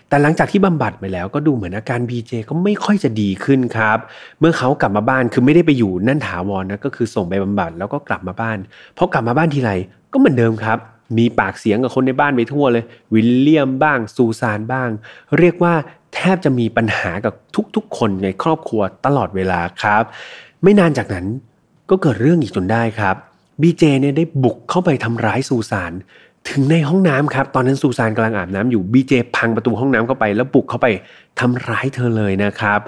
[0.10, 3.98] แต่หลังจากที่บำบัดไปแล้วก็ดูเหมือนอาการบีเจก็ไม่ค่อยจะดีขึ้นครับ
[4.40, 8.58] เมื่อเขากลับมาบ้านคือไม่ได้ไปอยู่นั่นถาวรนะก็คือส่งไปบำบัดแล้วก็กลับมาบ้าน
[8.98, 9.72] พอกลับมาบ้านทีไร
[10.12, 10.78] ก็เหมือนเดิมครับ
[11.18, 14.90] มีปากเสียงกับคนในบ้านไปทั่วเลย วิลเลียมบ้างซูซานบ้าง
[15.40, 15.74] เรียกว่า
[16.14, 17.34] แทบจะมีปัญหากับ
[17.76, 20.04] ทุกๆ คนในครอบครัวตลอดเวลาครับ
[20.64, 21.26] ไม่นานจากนั้น
[21.90, 23.16] ก็เกิดเรื่องอีกจนได้ครับ
[23.62, 25.94] บีเจเนี่ยได้บุกเข้าไปทำร้ายซูซาน
[26.50, 30.88] ถึงในห้องน้ำครับ ตอนนั้นซูซานกำลังอาบน้ำอยู่บีเจพังประตูห้องน้ำเข้าไป แล้วบุกเข้าไป
[31.40, 32.80] ทำร้ายเธอเลยนะครับ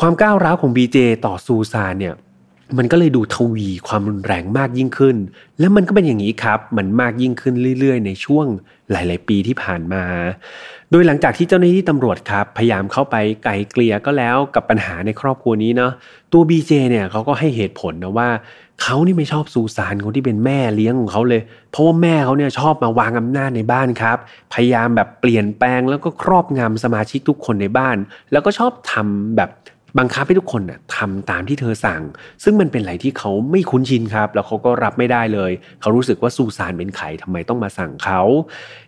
[0.00, 2.14] ความก้าวร้าวของบีเจต่อซูซานเนี่ย
[2.78, 5.16] มันก็เลยดูทวีความรุนแรงมากยิ่งขึ้น
[5.58, 8.46] และมันก็เป็นอย่างนี้ครับ มันมากยิ่งขึ้นเรื่อยๆ ในช่วง
[8.90, 10.04] หลาย ๆ ปีที่ผ่านมา
[10.94, 15.92] โดยหลังจากที่เจ้าหน้าที่ตำรวจครับพยายามเข้าไปไกลเกลี่ยก็แล้วกับปัญหาในครอบครัวนี้เนาะ
[16.32, 18.28] ตัวบีเจเนี่ยเขาก็ให้เหตุผลนะว่า
[18.82, 24.18] เขานี่ไม่ชอบซูซานคนที่เป็นแม่เลี้ยงของเขาเลย เพราะว่าแม่เขาเนี่ยชอบมาวางอำนาจในบ้านครับ
[24.52, 27.96] พยายามแบบเปลี่ยนแปลงแล้วก็ครอบงำสมาชิกทุกคนในบ้าน
[28.32, 29.50] แล้วก็ชอบทำแบบ
[29.98, 32.02] บังคับให้ทุกคนน่ะทำตามที่เธอสั่ง
[32.44, 38.20] ซึ่งมันเป็นอะไรที่เขาไม่คุ้นชินครับ แล้วเขาก็รับไม่ได้เลย เขารู้สึกว่าซูซานเป็นใครทำไมต้องมาสั่งเขา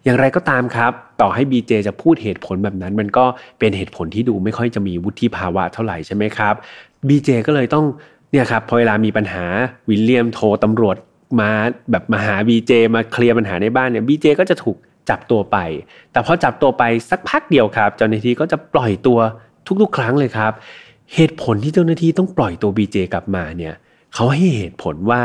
[0.04, 3.24] อย่างไรก็ตามครับ ต่อให้บีเจจะพูดเหตุผลแบบนั้น มันก็
[3.58, 6.54] เป็นเหตุผลที่ดูไม่ค่อยจะมีวุฒิภาวะเท่าไหร่ใช่ไหมครับ
[7.08, 7.84] บีเจก็เลยต้อง
[8.30, 9.44] เนี่ยครับพอเวลามีปัญหา
[9.88, 10.96] วิลเลียมโทรตำรวจ
[11.40, 11.50] มา
[11.90, 14.76] แบบมาหาบีเจมาเคลียร์ปัญหาในบ้านเนี่ยบีเจก็จะถูก
[15.10, 15.56] จับตัวไป
[16.12, 19.18] แต่พอจับตัวไปสักพักเดียวครับ เจ้าหน้าที่ก็จะปล่อยตัว
[19.82, 20.52] ทุกๆ ครั้งเลยครับ
[21.14, 23.74] เหตุผลที่เจ้าหน้าที่ต้องปล่อยตัว BJ กลับมาเนี่ย
[24.14, 25.22] เขาให้เหตุผลว่า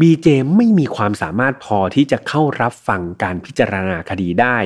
[0.00, 4.58] BJ ไม่มีความสามารถพอที่จะเข้ารับฟังการพิจารณาคดีได้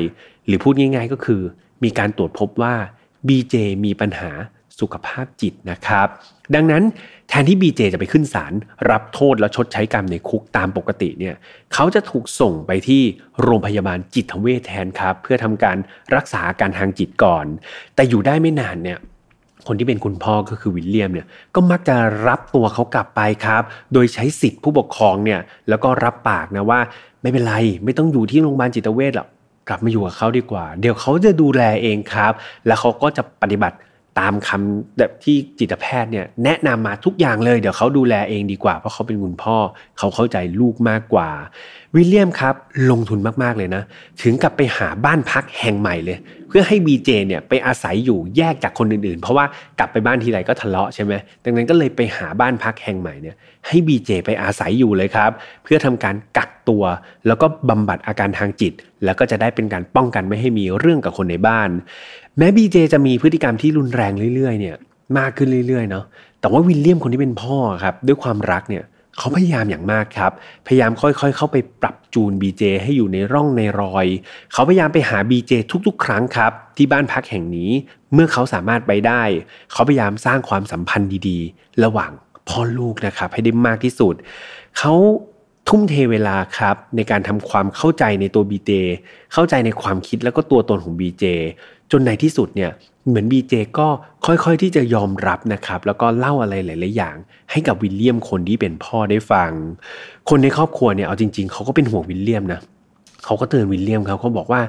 [0.47, 1.43] หรือพูดง่าย ๆ ก็คือ
[1.85, 2.75] มีการตรวจพบว่า
[3.29, 4.31] BJ มีปัญหา
[4.81, 6.09] สุขภาพจิตนะครับ
[6.55, 6.83] ดังนั้น
[7.29, 8.53] แทนที่ BJ จะไปขึ้นศาล
[8.91, 11.35] รับโทษและชดใช้กรรมในคุกตามปกติเนี่ย
[11.75, 13.03] เขาจะถูกส่งไปที่
[13.43, 15.77] โรงพยาบาลจิตเวชแทนครับ เพื่อทำการ
[16.15, 17.47] รักษาการทางจิตก่อน
[17.95, 18.99] แต่อยู่ได้ไม่นานเนี่ย
[19.67, 21.97] คนที่เป็นคุณพ่อก็คือวิลเลียมเนี่ยก็มักจะ
[22.29, 26.81] รับตัวเขากลับไปครับ โดยใช้สิทธิ์ผู้ปกครองเนี่ยแล้วก็รับปากนะว่า
[27.23, 29.29] ไม่เป็นไรไม่ต้องอยู่ที่โรงพยาบาลจิตเวชหรอก
[29.69, 32.33] กลับมาอยู่กับเขาดีกว่า เดี๋ยวเขาจะดูแลเองครับ
[32.67, 33.77] แล้วเขาก็จะปฏิบัติ
[34.21, 39.57] ตามคำแบบที่จิตแพทย์เนี่ยแนะนำมาทุกอย่างเลย เดี๋ยวเขาดูแลเองดีกว่า เพราะเขาเป็นคุณพ่อ
[39.99, 41.29] เขาเข้าใจลูกมากกว่า
[41.95, 42.55] วิลเลียมครับ
[42.91, 43.83] ลงทุนมากๆเลยนะ
[44.23, 49.45] ถึงกับไปหาบ้านพักแห่งใหม่เลย เพื่อให้บีเจเนี่ยไปอาศัยอยู่แยกจากคนอื่นๆ เพราะว่า
[49.79, 51.13] กลับไปบ้านทีไรก็ทะเลาะใช่ไหม
[51.45, 55.31] ดังนั้นก็เลยไปหาบ้านพักแห่งใหม่เนี่ยให้บีเจไปอาศัยอยู่เลยครับ
[55.65, 56.85] เพื่อทำการกักตัว
[57.27, 58.73] แล้วก็บำบัดอาการทางจิต
[59.05, 61.71] แล้วก็จะได้เป็นการป้องกันไม่ให้มีเรื่องกับคนในบ้าน
[62.39, 64.77] แม้บีเจจะมีพฤติกรรมที่รุนแรงเรื่อยๆเนี่ย
[65.19, 66.05] มากขึ้นเรื่อยๆเนาะ
[66.41, 68.85] แต่ว่าวิลเลียมคนที่เป็นพ่อครับด้วยความรักเนี่ย
[69.19, 70.33] เขาพยายามอย่างมากครับ
[70.67, 74.07] พยายามค่อยๆ เข้าไปปรับจูน BJ ให้อยู่ในร่องในรอย
[74.53, 75.53] เขาพยายามไปหา BJ
[75.87, 77.71] ทุกๆ ครั้งครับ ที่บ้านพักแห่งนี้
[78.13, 79.23] เมื่อเขาสามารถไปได้
[79.73, 82.11] เขาพยายามสร้างความสัมพันธ์ดีๆ ระหว่าง
[82.49, 84.15] พ่อลูกนะครับให้ได้มากที่สุด
[84.79, 84.95] เขา
[85.69, 88.71] ทุ่มเทเวลาครับในการทำความเข้าใจในตัว BJ
[89.33, 91.25] เข้าใจในความคิดแล้วก็ตัวตนของ BJ
[91.93, 92.71] จนในที่สุดเนี่ย
[93.09, 93.89] เหมือนบีเจก็
[94.27, 97.17] ค่อยๆที่จะยอมรับนะครับ แล้วก็เล่าอะไรหลาย ๆ อย่าง
[97.51, 99.51] ให้กับวิลเลียมคนที่เป็นพ่อได้ฟัง
[100.29, 102.61] คนในครอบครัวเนี่ยเอาจริง ๆเขาก็เป็นห่วงวิลเลียมนะ
[103.25, 104.61] เขาก็เตือนวิลเลียมเขาเขาบอกว่า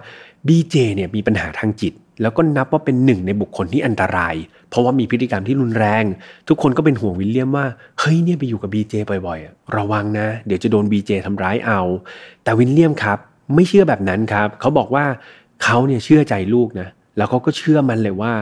[0.48, 4.36] บีเจเนี่ยมีปัญหาทางจิต แล้วก็นับว่าเป็นหนึ่งในบุคคลที่อันตราย
[4.70, 6.04] เพราะว่ามีพฤติกรรมที่รุนแรง
[6.48, 7.66] ทุกคนก็เป็นห่วงวิลเลียมว่า
[8.00, 8.94] เฮ้ยเนี่ยไปอยู่กับบีเจ
[9.28, 11.82] บ่อยๆระวังนะ เดี๋ยวจะโดนบีเจทำร้ายเอา
[12.44, 13.18] แต่วิลเลียมครับ
[13.56, 15.06] ไม่เชื่อแบบนั้นครับ เขาบอกว่า
[15.64, 18.34] เขาเนี่ยเชื่อใจลูกนะ แล้วเขาก็เชื่อมันเลยว่า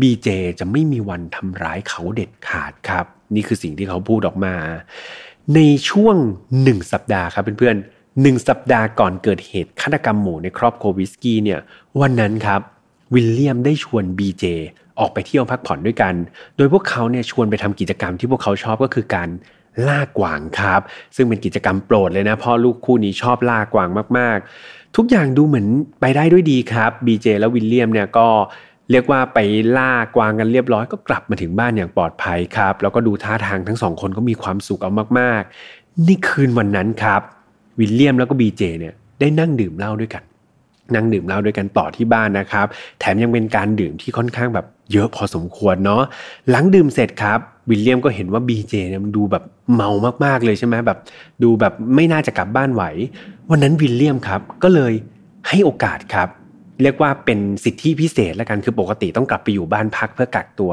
[0.00, 4.54] บีเจจะไม่มีวันทำร้ายเขาเด็ดขาดครับ นี่คือสิ่งที่เขาพูดออกมา
[5.54, 6.16] ในช่วง
[6.62, 11.60] หนึ่งสัปดาห์ครับเพื่อนๆหนึ่งสัปดาห์ก่อนเกิดเหตุฆาตกรรมหมู่ในครอบครัววิสกี้เนี่ย
[12.00, 12.60] วันนั้นครับ
[13.14, 14.44] วิลเลียมได้ชวนบีเจ
[14.98, 16.14] ออกไปเที่ยวพักผ่อนด้วยกัน
[16.56, 19.28] โดยพวกเขาเนี่ยชวนไปทำกิจกรรมที่พวกเขาชอบก็คือการ
[19.88, 20.80] ล่ากวางครับ
[21.16, 25.66] ซึ่งเป็นกิจกรรมโปรดเลยนะพ่อลูกคู่นี้ชอบล่ากวางมากๆ ทุกอย่างดูเหมือน
[26.00, 28.28] ไปได้ด้วยดีครับบีเจและวิลเลียมเนี่ยก็
[28.90, 29.38] เรียกว่าไป
[29.76, 37.20] ล่ากวางกันเรียบร้อยก็กลับมาถึงบ้านอย่างปลอดภัยครับ แล้วก็ดูท่าทางทั้งสองคนก็มีความสุขเอามากๆ นี่คืนวันนั้นครับ
[37.78, 40.22] วิลเลียมแล้วก็บีเจเนี่ยได้นั่งดื่มเหล้าด้วยกัน
[40.94, 42.66] นั่งดื่มเหล้าด้วยกันต่อที่บ้านนะครับ
[43.00, 46.02] แถมยังเป็นการดื่มที่ค่อนข้างแบบเยอะพอสมควรเนาะ
[46.50, 47.38] หลังดื่มเสร็จครับ
[47.70, 49.90] วิลเลียมก็เห็นว่าบีเจเนี่ยมันดูแบบเมา
[50.24, 50.98] มากๆเลยใช่ไหมแบบ
[51.42, 52.82] ดูแบบไม่น่าจะกลับบ้านไหว
[53.50, 54.92] วันนั้นวิลเลียมครับก็เลย
[55.48, 56.28] ให้โอกาสครับ
[56.82, 60.72] เรียกว่าเป็นสิทธิพิเศษแล้วกันคือปกติต้องกลับไปอยู่บ้านพักเพื่อกักตัว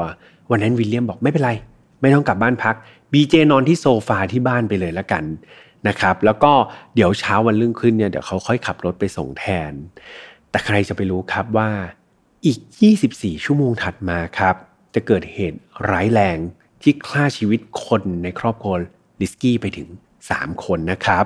[0.50, 1.52] วันนั้นวิลเลียมบอกไม่เป็นไร
[2.00, 2.74] ไม่ต้องกลับบ้านพัก
[3.12, 5.24] บีเจนอนที่โซฟาที่บ้านไปเลยล้วกัน
[5.88, 6.52] นะครับ แล้วก็
[6.94, 9.72] เดี๋ยวเช้าวันรุ่งขึ้นเนี่ยเดี๋ยวเขาค่อยขับรถไปส่งแทน
[10.50, 11.70] แต่ใครจะไปรู้ครับว่า
[12.46, 12.58] อีก
[13.02, 14.54] 24 ชั่วโมงถัดมาครับ
[14.94, 15.58] จะเกิดเหตุ
[15.90, 16.38] ร้ายแรง
[16.82, 18.74] ที่ฆ่าชีวิตคนในครอบครัว
[19.20, 19.88] ดิสกี้ไปถึง
[20.26, 21.24] 3 คนนะครับ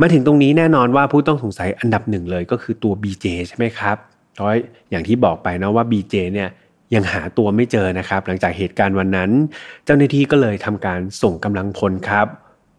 [0.00, 3.96] มาถึงตรงนี้แน่นอนว่าผู้ต้องสงสัยอันดับหนึ่งเลยก็คือตัว BJ ใช่ไหมครับ
[4.40, 4.56] ร้อย
[4.90, 6.48] อย่างที่บอกไปนะว่า BJ เนี่ย
[6.94, 9.30] ยังหาตัวไม่เจอนะครับ หลังจากเหตุการณ์วันนั้น
[9.84, 12.26] เจ้าหน้าที่ก็เลยทำการส่งกำลังพลครับ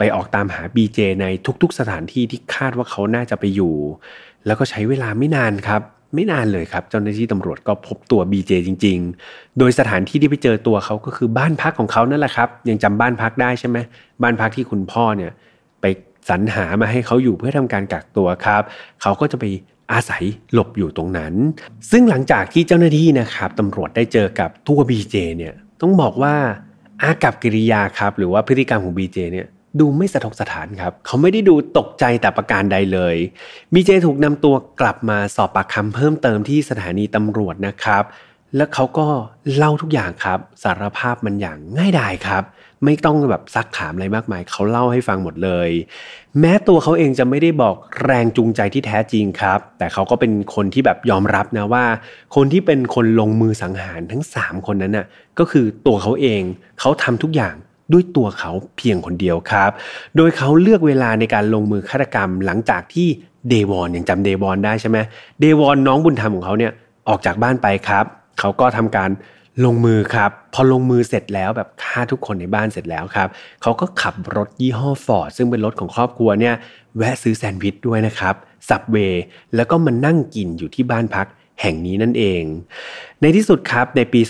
[0.02, 1.26] ไปออกตามหา BJ ใน
[1.62, 3.76] ทุกๆ สถานที่ที่คาดว่าเขาน่าจะไปอยู่
[4.46, 5.82] แล้วก็ใช้เวลาไม่นานครับ
[6.16, 8.98] ไม่นานเลยครับ เจ้าหน้าที่ตำรวจก็พบตัว BJ จริง
[9.30, 13.78] ๆ โดยสถานที่ที่ไปเจอตัวเขาก็คือบ้านพักของเขานั่นแหละครับ ยังจำบ้านพักได้ใช่ไหม
[14.22, 15.32] บ้านพักที่คุณพ่อเนี่ย
[15.82, 15.86] ไป
[16.30, 18.62] สรรหามาให้เขาอยู่เพื่อทำการกักตัวครับ
[19.02, 19.46] เขาก็จะไป
[19.92, 21.34] อาศัยหลบอยู่ตรงนั้น
[21.92, 26.36] ซึ่งหลังจากที่เจ้าหน้าที่นะครับตำรวจได้เจอกับตัวบีเจเนี่ยต้องบอกว่า
[27.02, 29.48] อากับกิริยาครับ หรือว่าพฤติกรรมของบีเจเนี่ย
[29.80, 33.16] ดูไม่สะทกสถานครับ เขาไม่ได้ดูตกใจแต่ประการใดเลย
[33.74, 38.04] บีเจถูกนำตัวกลับมาสอบปากคำเพิ่มเติมที่สถานีตำรวจนะครับ
[38.56, 39.08] แล้วเขาก็
[39.56, 42.44] เล่าทุกอย่างครับ สารภาพมันอย่างง่ายดายครับ
[42.86, 45.70] ไม่ต้องแบบซักถามอะไรมากมาย เขาเล่าให้ฟังหมดเลย
[46.40, 51.86] แม้ตัวเขาเองจะไม่ได้บอกแรงจูงใจที่แท้จริงครับ แต่เขาก็เป็นคนที่แบบยอมรับนะว่า
[52.36, 55.06] คนที่เป็นคนลงมือสังหารทั้ง 3 คนนั้นน่ะ
[55.40, 56.42] ก็คือตัวเขาเอง
[56.80, 57.56] เขาทำทุกอย่าง
[57.94, 59.72] ด้วยตัวเขาเพียงคนเดียวครับ
[60.18, 63.08] โดยเขาเลือกเวลาในการลงมือฆาตกรรม หลังจากที่
[63.50, 64.98] เดวอนยังจำเดวอนได้ใช่ไหม
[65.40, 66.72] เดวอนน้องบุญธรรมของเขาเนี่ย
[67.10, 68.06] ออกจากบ้านไปครับ
[68.40, 69.10] เขาก็ทำการ
[69.66, 73.28] ลงมือครับพอลงมือเสร็จแล้วแบบฆ่าทุกคนในบ้านเสร็จแล้วครับ
[73.62, 76.56] เขาก็ขับรถยี่ห้อฟอร์ดซึ่งเป็นรถของครอบครัวเนี่ย
[76.98, 78.36] แวะซื้อแซนด์วิชด้วยนะครับ
[78.70, 79.24] สับเวย์
[79.56, 81.28] แล้วก็มานั่งกินอยู่ที่บ้านพัก
[81.62, 82.44] แห่งนี้นั่นเอง
[83.22, 84.22] ในที่สุดครับในปี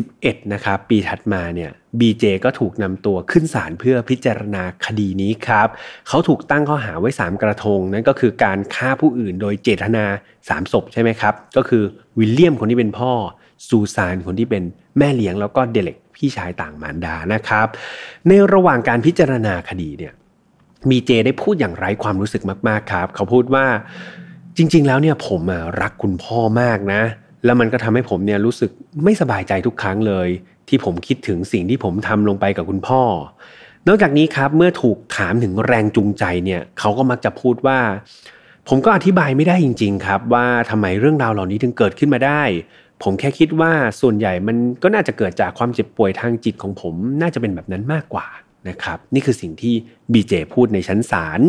[0.00, 1.70] 2011 นะครับปีถัดมาเนี่ย
[2.00, 5.68] บีเจก็ถูกนำตัวขึ้นศาลเพื่อพิจารณาคดีนี้ครับ
[6.08, 10.04] เขาถูกตั้งข้อหาไว้ 3 กระทง นั่นก็คือการฆ่าผู้อื่นโดยเจตนา
[10.38, 11.82] 3 ศพใช่ไหมครับ ก็คือ
[12.18, 13.12] วิลเลียมคนที่เป็นพ่อ
[13.68, 14.62] ซูซานคนที่เป็น
[14.98, 17.66] แม่เลี้ยงแล้วก็เดเล็กพี่ชายต่างมารดานะครับ
[18.28, 20.12] ในระหว่างการพิจารณาคดีเนี่ย
[20.90, 23.66] มีเจได้พูดอย่างไร้ความรู้สึกมาก ๆ ครับ เขาพูดว่า
[24.58, 25.42] จริง ๆ แล้วเนี่ยผม
[25.82, 27.02] รักคุณพ่อมากนะ
[27.44, 28.70] แล้วมันก็ทำให้ผมเนี่ยรู้สึก
[29.04, 30.28] ไม่สบายใจทุกครั้งเลย
[30.68, 33.02] ที่ผมคิดถึงสิ่งที่ผมทำลงไปกับคุณพ่อ
[33.88, 37.78] นอกจากนี้ครับเมื่อถูกถามถึงแรงจูงใจเนี่ยเขาก็มักจะพูดว่า
[38.68, 42.42] ผมก็อธิบายไม่ได้จริง ๆ ครับ ว่าทำไมเรื่องราวเหล่านี้ถึงเกิดขึ้นมาได้
[43.02, 48.26] ผมแค่คิดว่าส่วนใหญ่มันก็น่าจะเกิดจากความเจ็บป่วยทางจิตของผม น่าจะเป็นแบบนั้นมากกว่า
[48.68, 49.74] นะครับนี่คือสิ่งที่
[50.12, 51.40] บีเจพูดในชั้นศาล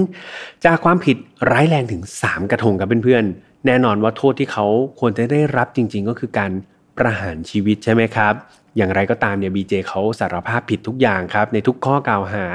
[0.65, 1.17] จากความผิด
[1.51, 4.65] ร้ายแรงถึง 3 กระทงครับเพื่อนๆ แน่นอนว่าโทษที่เขา
[4.99, 6.51] ควรจะได้รับจริง ๆ ก็คือการ
[6.97, 8.34] ประหารชีวิตใช่ไหมครับ
[8.77, 12.45] อย่างไรก็ตามเนี่ยบีเจเขาสารภาพผิดทุกอย่างครับ ในทุกข้อกล่าวหา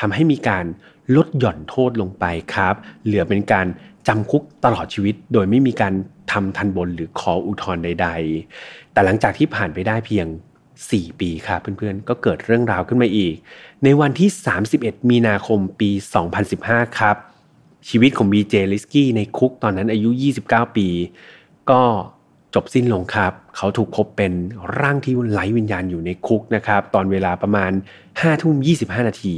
[0.00, 0.64] ทำให้มีการ
[1.16, 3.66] ลดหย่อนโทษลงไปครับ เหลือเป็นการ
[4.08, 5.94] จำคุกตลอดชีวิต โดยไม่มีการ
[6.32, 8.08] ทำทันบนหรือขออุทธรณ์ใด
[8.50, 10.26] ๆ แต่หลังจากที่ผ่านไปได้เพียง
[10.72, 13.34] 4 ปีครับเพื่อนๆ ก็เกิดเรื่องราวขึ้นมาอีก
[13.84, 14.30] ในวันที่
[14.70, 15.90] 31 มีนาคมปี
[16.44, 17.16] 2015 ครับ
[17.88, 20.10] ชีวิตของบีเจลิสกี้ในคุกตอนนั้นอายุ
[20.44, 20.88] 29 ปี
[21.70, 21.82] ก็
[22.54, 24.32] จบสิ้นลงครับ เขาถูกพบเป็น
[24.80, 27.72] ร่างที่ไร้วิญญาณอยู่ในคุกนะครับ ตอนเวลาประมาณ
[28.10, 29.36] 5ทุ่ม25 นาที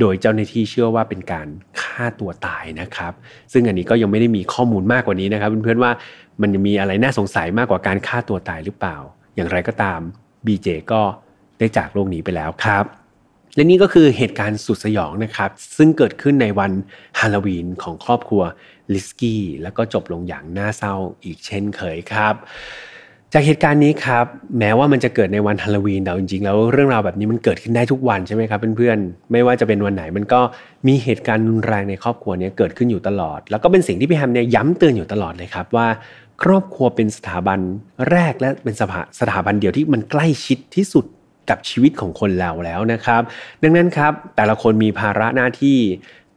[0.00, 1.48] โดยเจ้าหน้าที่เชื่อว่าเป็นการ
[1.80, 3.12] ฆ่าตัวตายนะครับ
[3.52, 5.92] ซึ่งอันนี้ก็ยังไม่ได้มีข้อมูลมากกว่านี้นะครับเพื่อนๆว่า
[6.40, 8.96] มันมีอะไรน่าสงสัยมากกว่าการฆ่าตัวตายหรือเปล่า
[9.36, 10.00] อย่างไรก็ตาม
[10.46, 11.02] บีเจก็
[11.58, 12.97] ได้จากโลกนี้ไปแล้วครับ
[13.58, 16.72] และนี่ก็คือเหตุการณ์สุดสยองนะครับ ซึ่งเกิดขึ้นในวัน
[17.18, 18.42] ฮาโลวีนของครอบครัว
[18.92, 20.94] ลิสกี้ แล้วก็จบลงอย่างน่าเศร้า
[21.24, 22.34] อีกเช่นเคยครับ
[23.32, 24.26] จากเหตุการณ์นี้ครับ
[24.58, 30.40] แม้ว่ามันจะเกิดในวันฮาโลวีนแต่จริงๆ แล้วเรื่องราวแบบนี้มันเกิดขึ้นได้ทุกวันใช่ไหมครับเพื่อนๆ ไม่ว่าจะเป็นวันไหนมันก็
[30.86, 35.88] มีเหตุการณ์รุนแรงในครอบครัวนี้เกิดขึ้นอยู่ตลอด แล้วก็เป็นสิ่งที่พี่แฮมเนี่ยย้ำเตือนอยู่ตลอดเลยครับว่า
[36.42, 37.60] ครอบครัวเป็นสถาบัน
[38.10, 41.04] แรกและเป็นสถาสถาบันเดียวที่มันใกล้ชิดที่สุด
[41.50, 43.22] กับชีวิตของคนเราแล้วนะครับ
[43.62, 45.78] ดังนั้นครับแต่ละคนมีภาระหน้าที่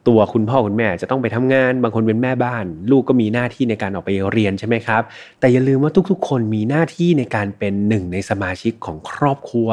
[0.07, 5.01] ตัวคุณพ่อคุณแม่จะต้องไปทำงานบางคนเป็นแม่บ้าน ลูกก็มีหน้าที่ในการออกไปเรียนใช่ไหมครับ
[5.39, 9.69] แต่อย่าลืมว่าทุกๆ คนมีหน้าที่ในการเป็นหนึ่งในสมาชิกของครอบครัว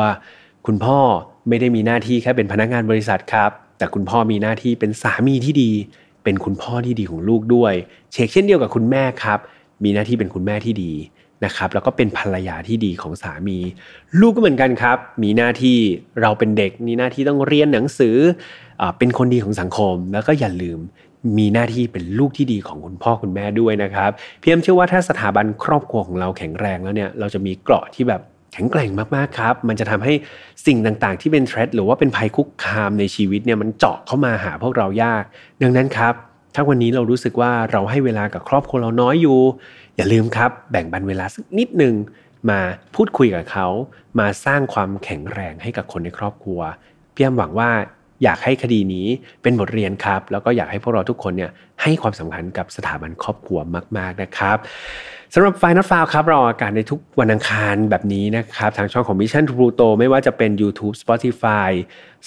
[0.67, 0.99] คุณพ่อ
[1.49, 5.71] ไม่ได้มีหน้าที่แค่เป็นพนักงานบริษัทครับ แต่คุณพ่อมีหน้าที่เป็นสามีที่ดี
[6.25, 7.75] เป็นคุณพ่อที่ดีของลูกด้วย
[8.13, 9.39] เชกเช่นเดียวกับคุณแม่ครับ
[9.85, 10.93] มีหน้าที่เป็นคุณแม่ที่ดี
[11.45, 13.59] นะครับแล้วก็เป็นภรรยาที่ดีของสามี
[14.21, 15.79] ลูกก็เหมือนกันครับ มีหน้าที่
[16.23, 18.17] เราเป็นเด็ก มีหน้าที่ต้องเรียนหนังสือ
[18.81, 20.79] อเป็นคนดีของสังคม แล้วก็อย่าลืม
[21.39, 28.21] มีหน้าที่เป็นลูกที่ดีของคุณพ่อคุณแม่ด้วยนะครับเพียมเชื่อว่าถ้าสถาบันครอบครัวของเราแข็งแรงแล้วเนี่ยเราจะมีเกราะที่แบบ
[28.53, 30.13] แข็งแกร่งมากๆครับ มันจะทำให้
[30.67, 35.25] สิ่งต่างๆ ที่เป็นเทรดหรือว่าเป็นภัยคุกคามในชีวิตเนี่ยมันเจาะเข้ามาหาพวกเรายาก
[35.63, 36.15] ดังนั้นครับ
[36.55, 39.39] ถ้าวันนี้เรารู้สึกว่าเราให้เวลากับครอบครัวเราน้อยอยู่
[39.99, 41.95] อย่าลืมครับ แบ่งบันเวลาสักนิดหนึ่ง
[42.51, 42.61] มา
[42.95, 43.67] พูดคุยกับเขา
[44.19, 46.61] มาสร้างความแข็งแรงให้กับคนในครอบครัว
[47.15, 47.71] พี่ยมหวังว่า
[48.23, 49.07] อยากให้คดีนี้
[49.43, 51.51] เป็นบทเรียนครับ แล้วก็อยากให้พวกเราทุกคนเนี่ย
[51.83, 53.59] ให้ความสำคัญกับสถาบันครอบครัว
[53.99, 54.59] มาก ๆนะครับ
[55.35, 61.71] สำหรับไฟนอลฟาวครับรออากาศในทุกวันอังคารแบบนี้นะครับทางช่องของ Mission to Pluto ไม่ว่าจะเป็น YouTube Spotify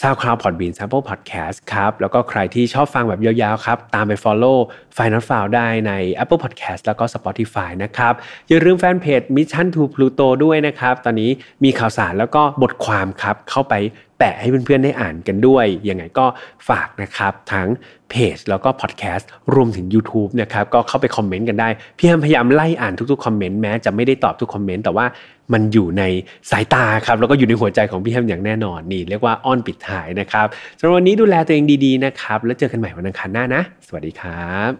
[0.01, 4.57] SoundCloud Podbean Sample Podcast ครับแล้วก็ใครที่ชอบฟังแบบยาวๆครับตามไป follow
[4.97, 5.91] Final f i l e ได้ใน
[6.23, 8.13] Apple Podcast แล้วก็ Spotify นะครับ
[8.49, 11.31] อย่าลืมแฟนเพจ Mission to Pluto ด้วยนะครับ ตอนนี้
[11.63, 13.73] มีข่าวสารแล้วก็บทความครับเข้าไป
[14.21, 16.25] แปะให้เพื่อนๆได้อ่านกันด้วย ยังไงก็
[16.69, 17.67] ฝากนะครับทั้ง
[18.09, 25.05] เพจแล้วก็พอดแคสต์รวมถึง YouTube นะครับก็เข้าไปคอมเมนต์กันได้ พี่แฮมพยายามไล่อ่านทุกๆคอมเมนต์แม้จะไม่ได้ตอบทุกคอมเมนต์แต่ว่า
[25.53, 26.03] มันอยู่ใน
[26.51, 34.71] สายตาครับแล้วก็อยู่ในหัวใจของพี่แฮมอย่างแน่นอนนี่เรียกว่าอ้อนปิดท้ายนะครับสำหรับวันนี้ดูแลตัวเองดีๆนะครับแล้วเจอกันใหม่วันอังคารหน้านะ สวัสดีครับ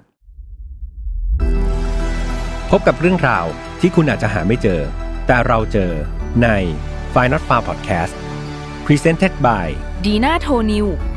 [2.72, 3.46] พบกับเรื่องราว
[3.82, 4.82] ที่คุณอาจจะหาไม่เจอ
[5.28, 5.92] แต่เราเจอ
[6.44, 6.48] ใน
[7.14, 8.16] f i n a l f a r Podcast
[8.86, 11.11] Presented by Dina t o n i w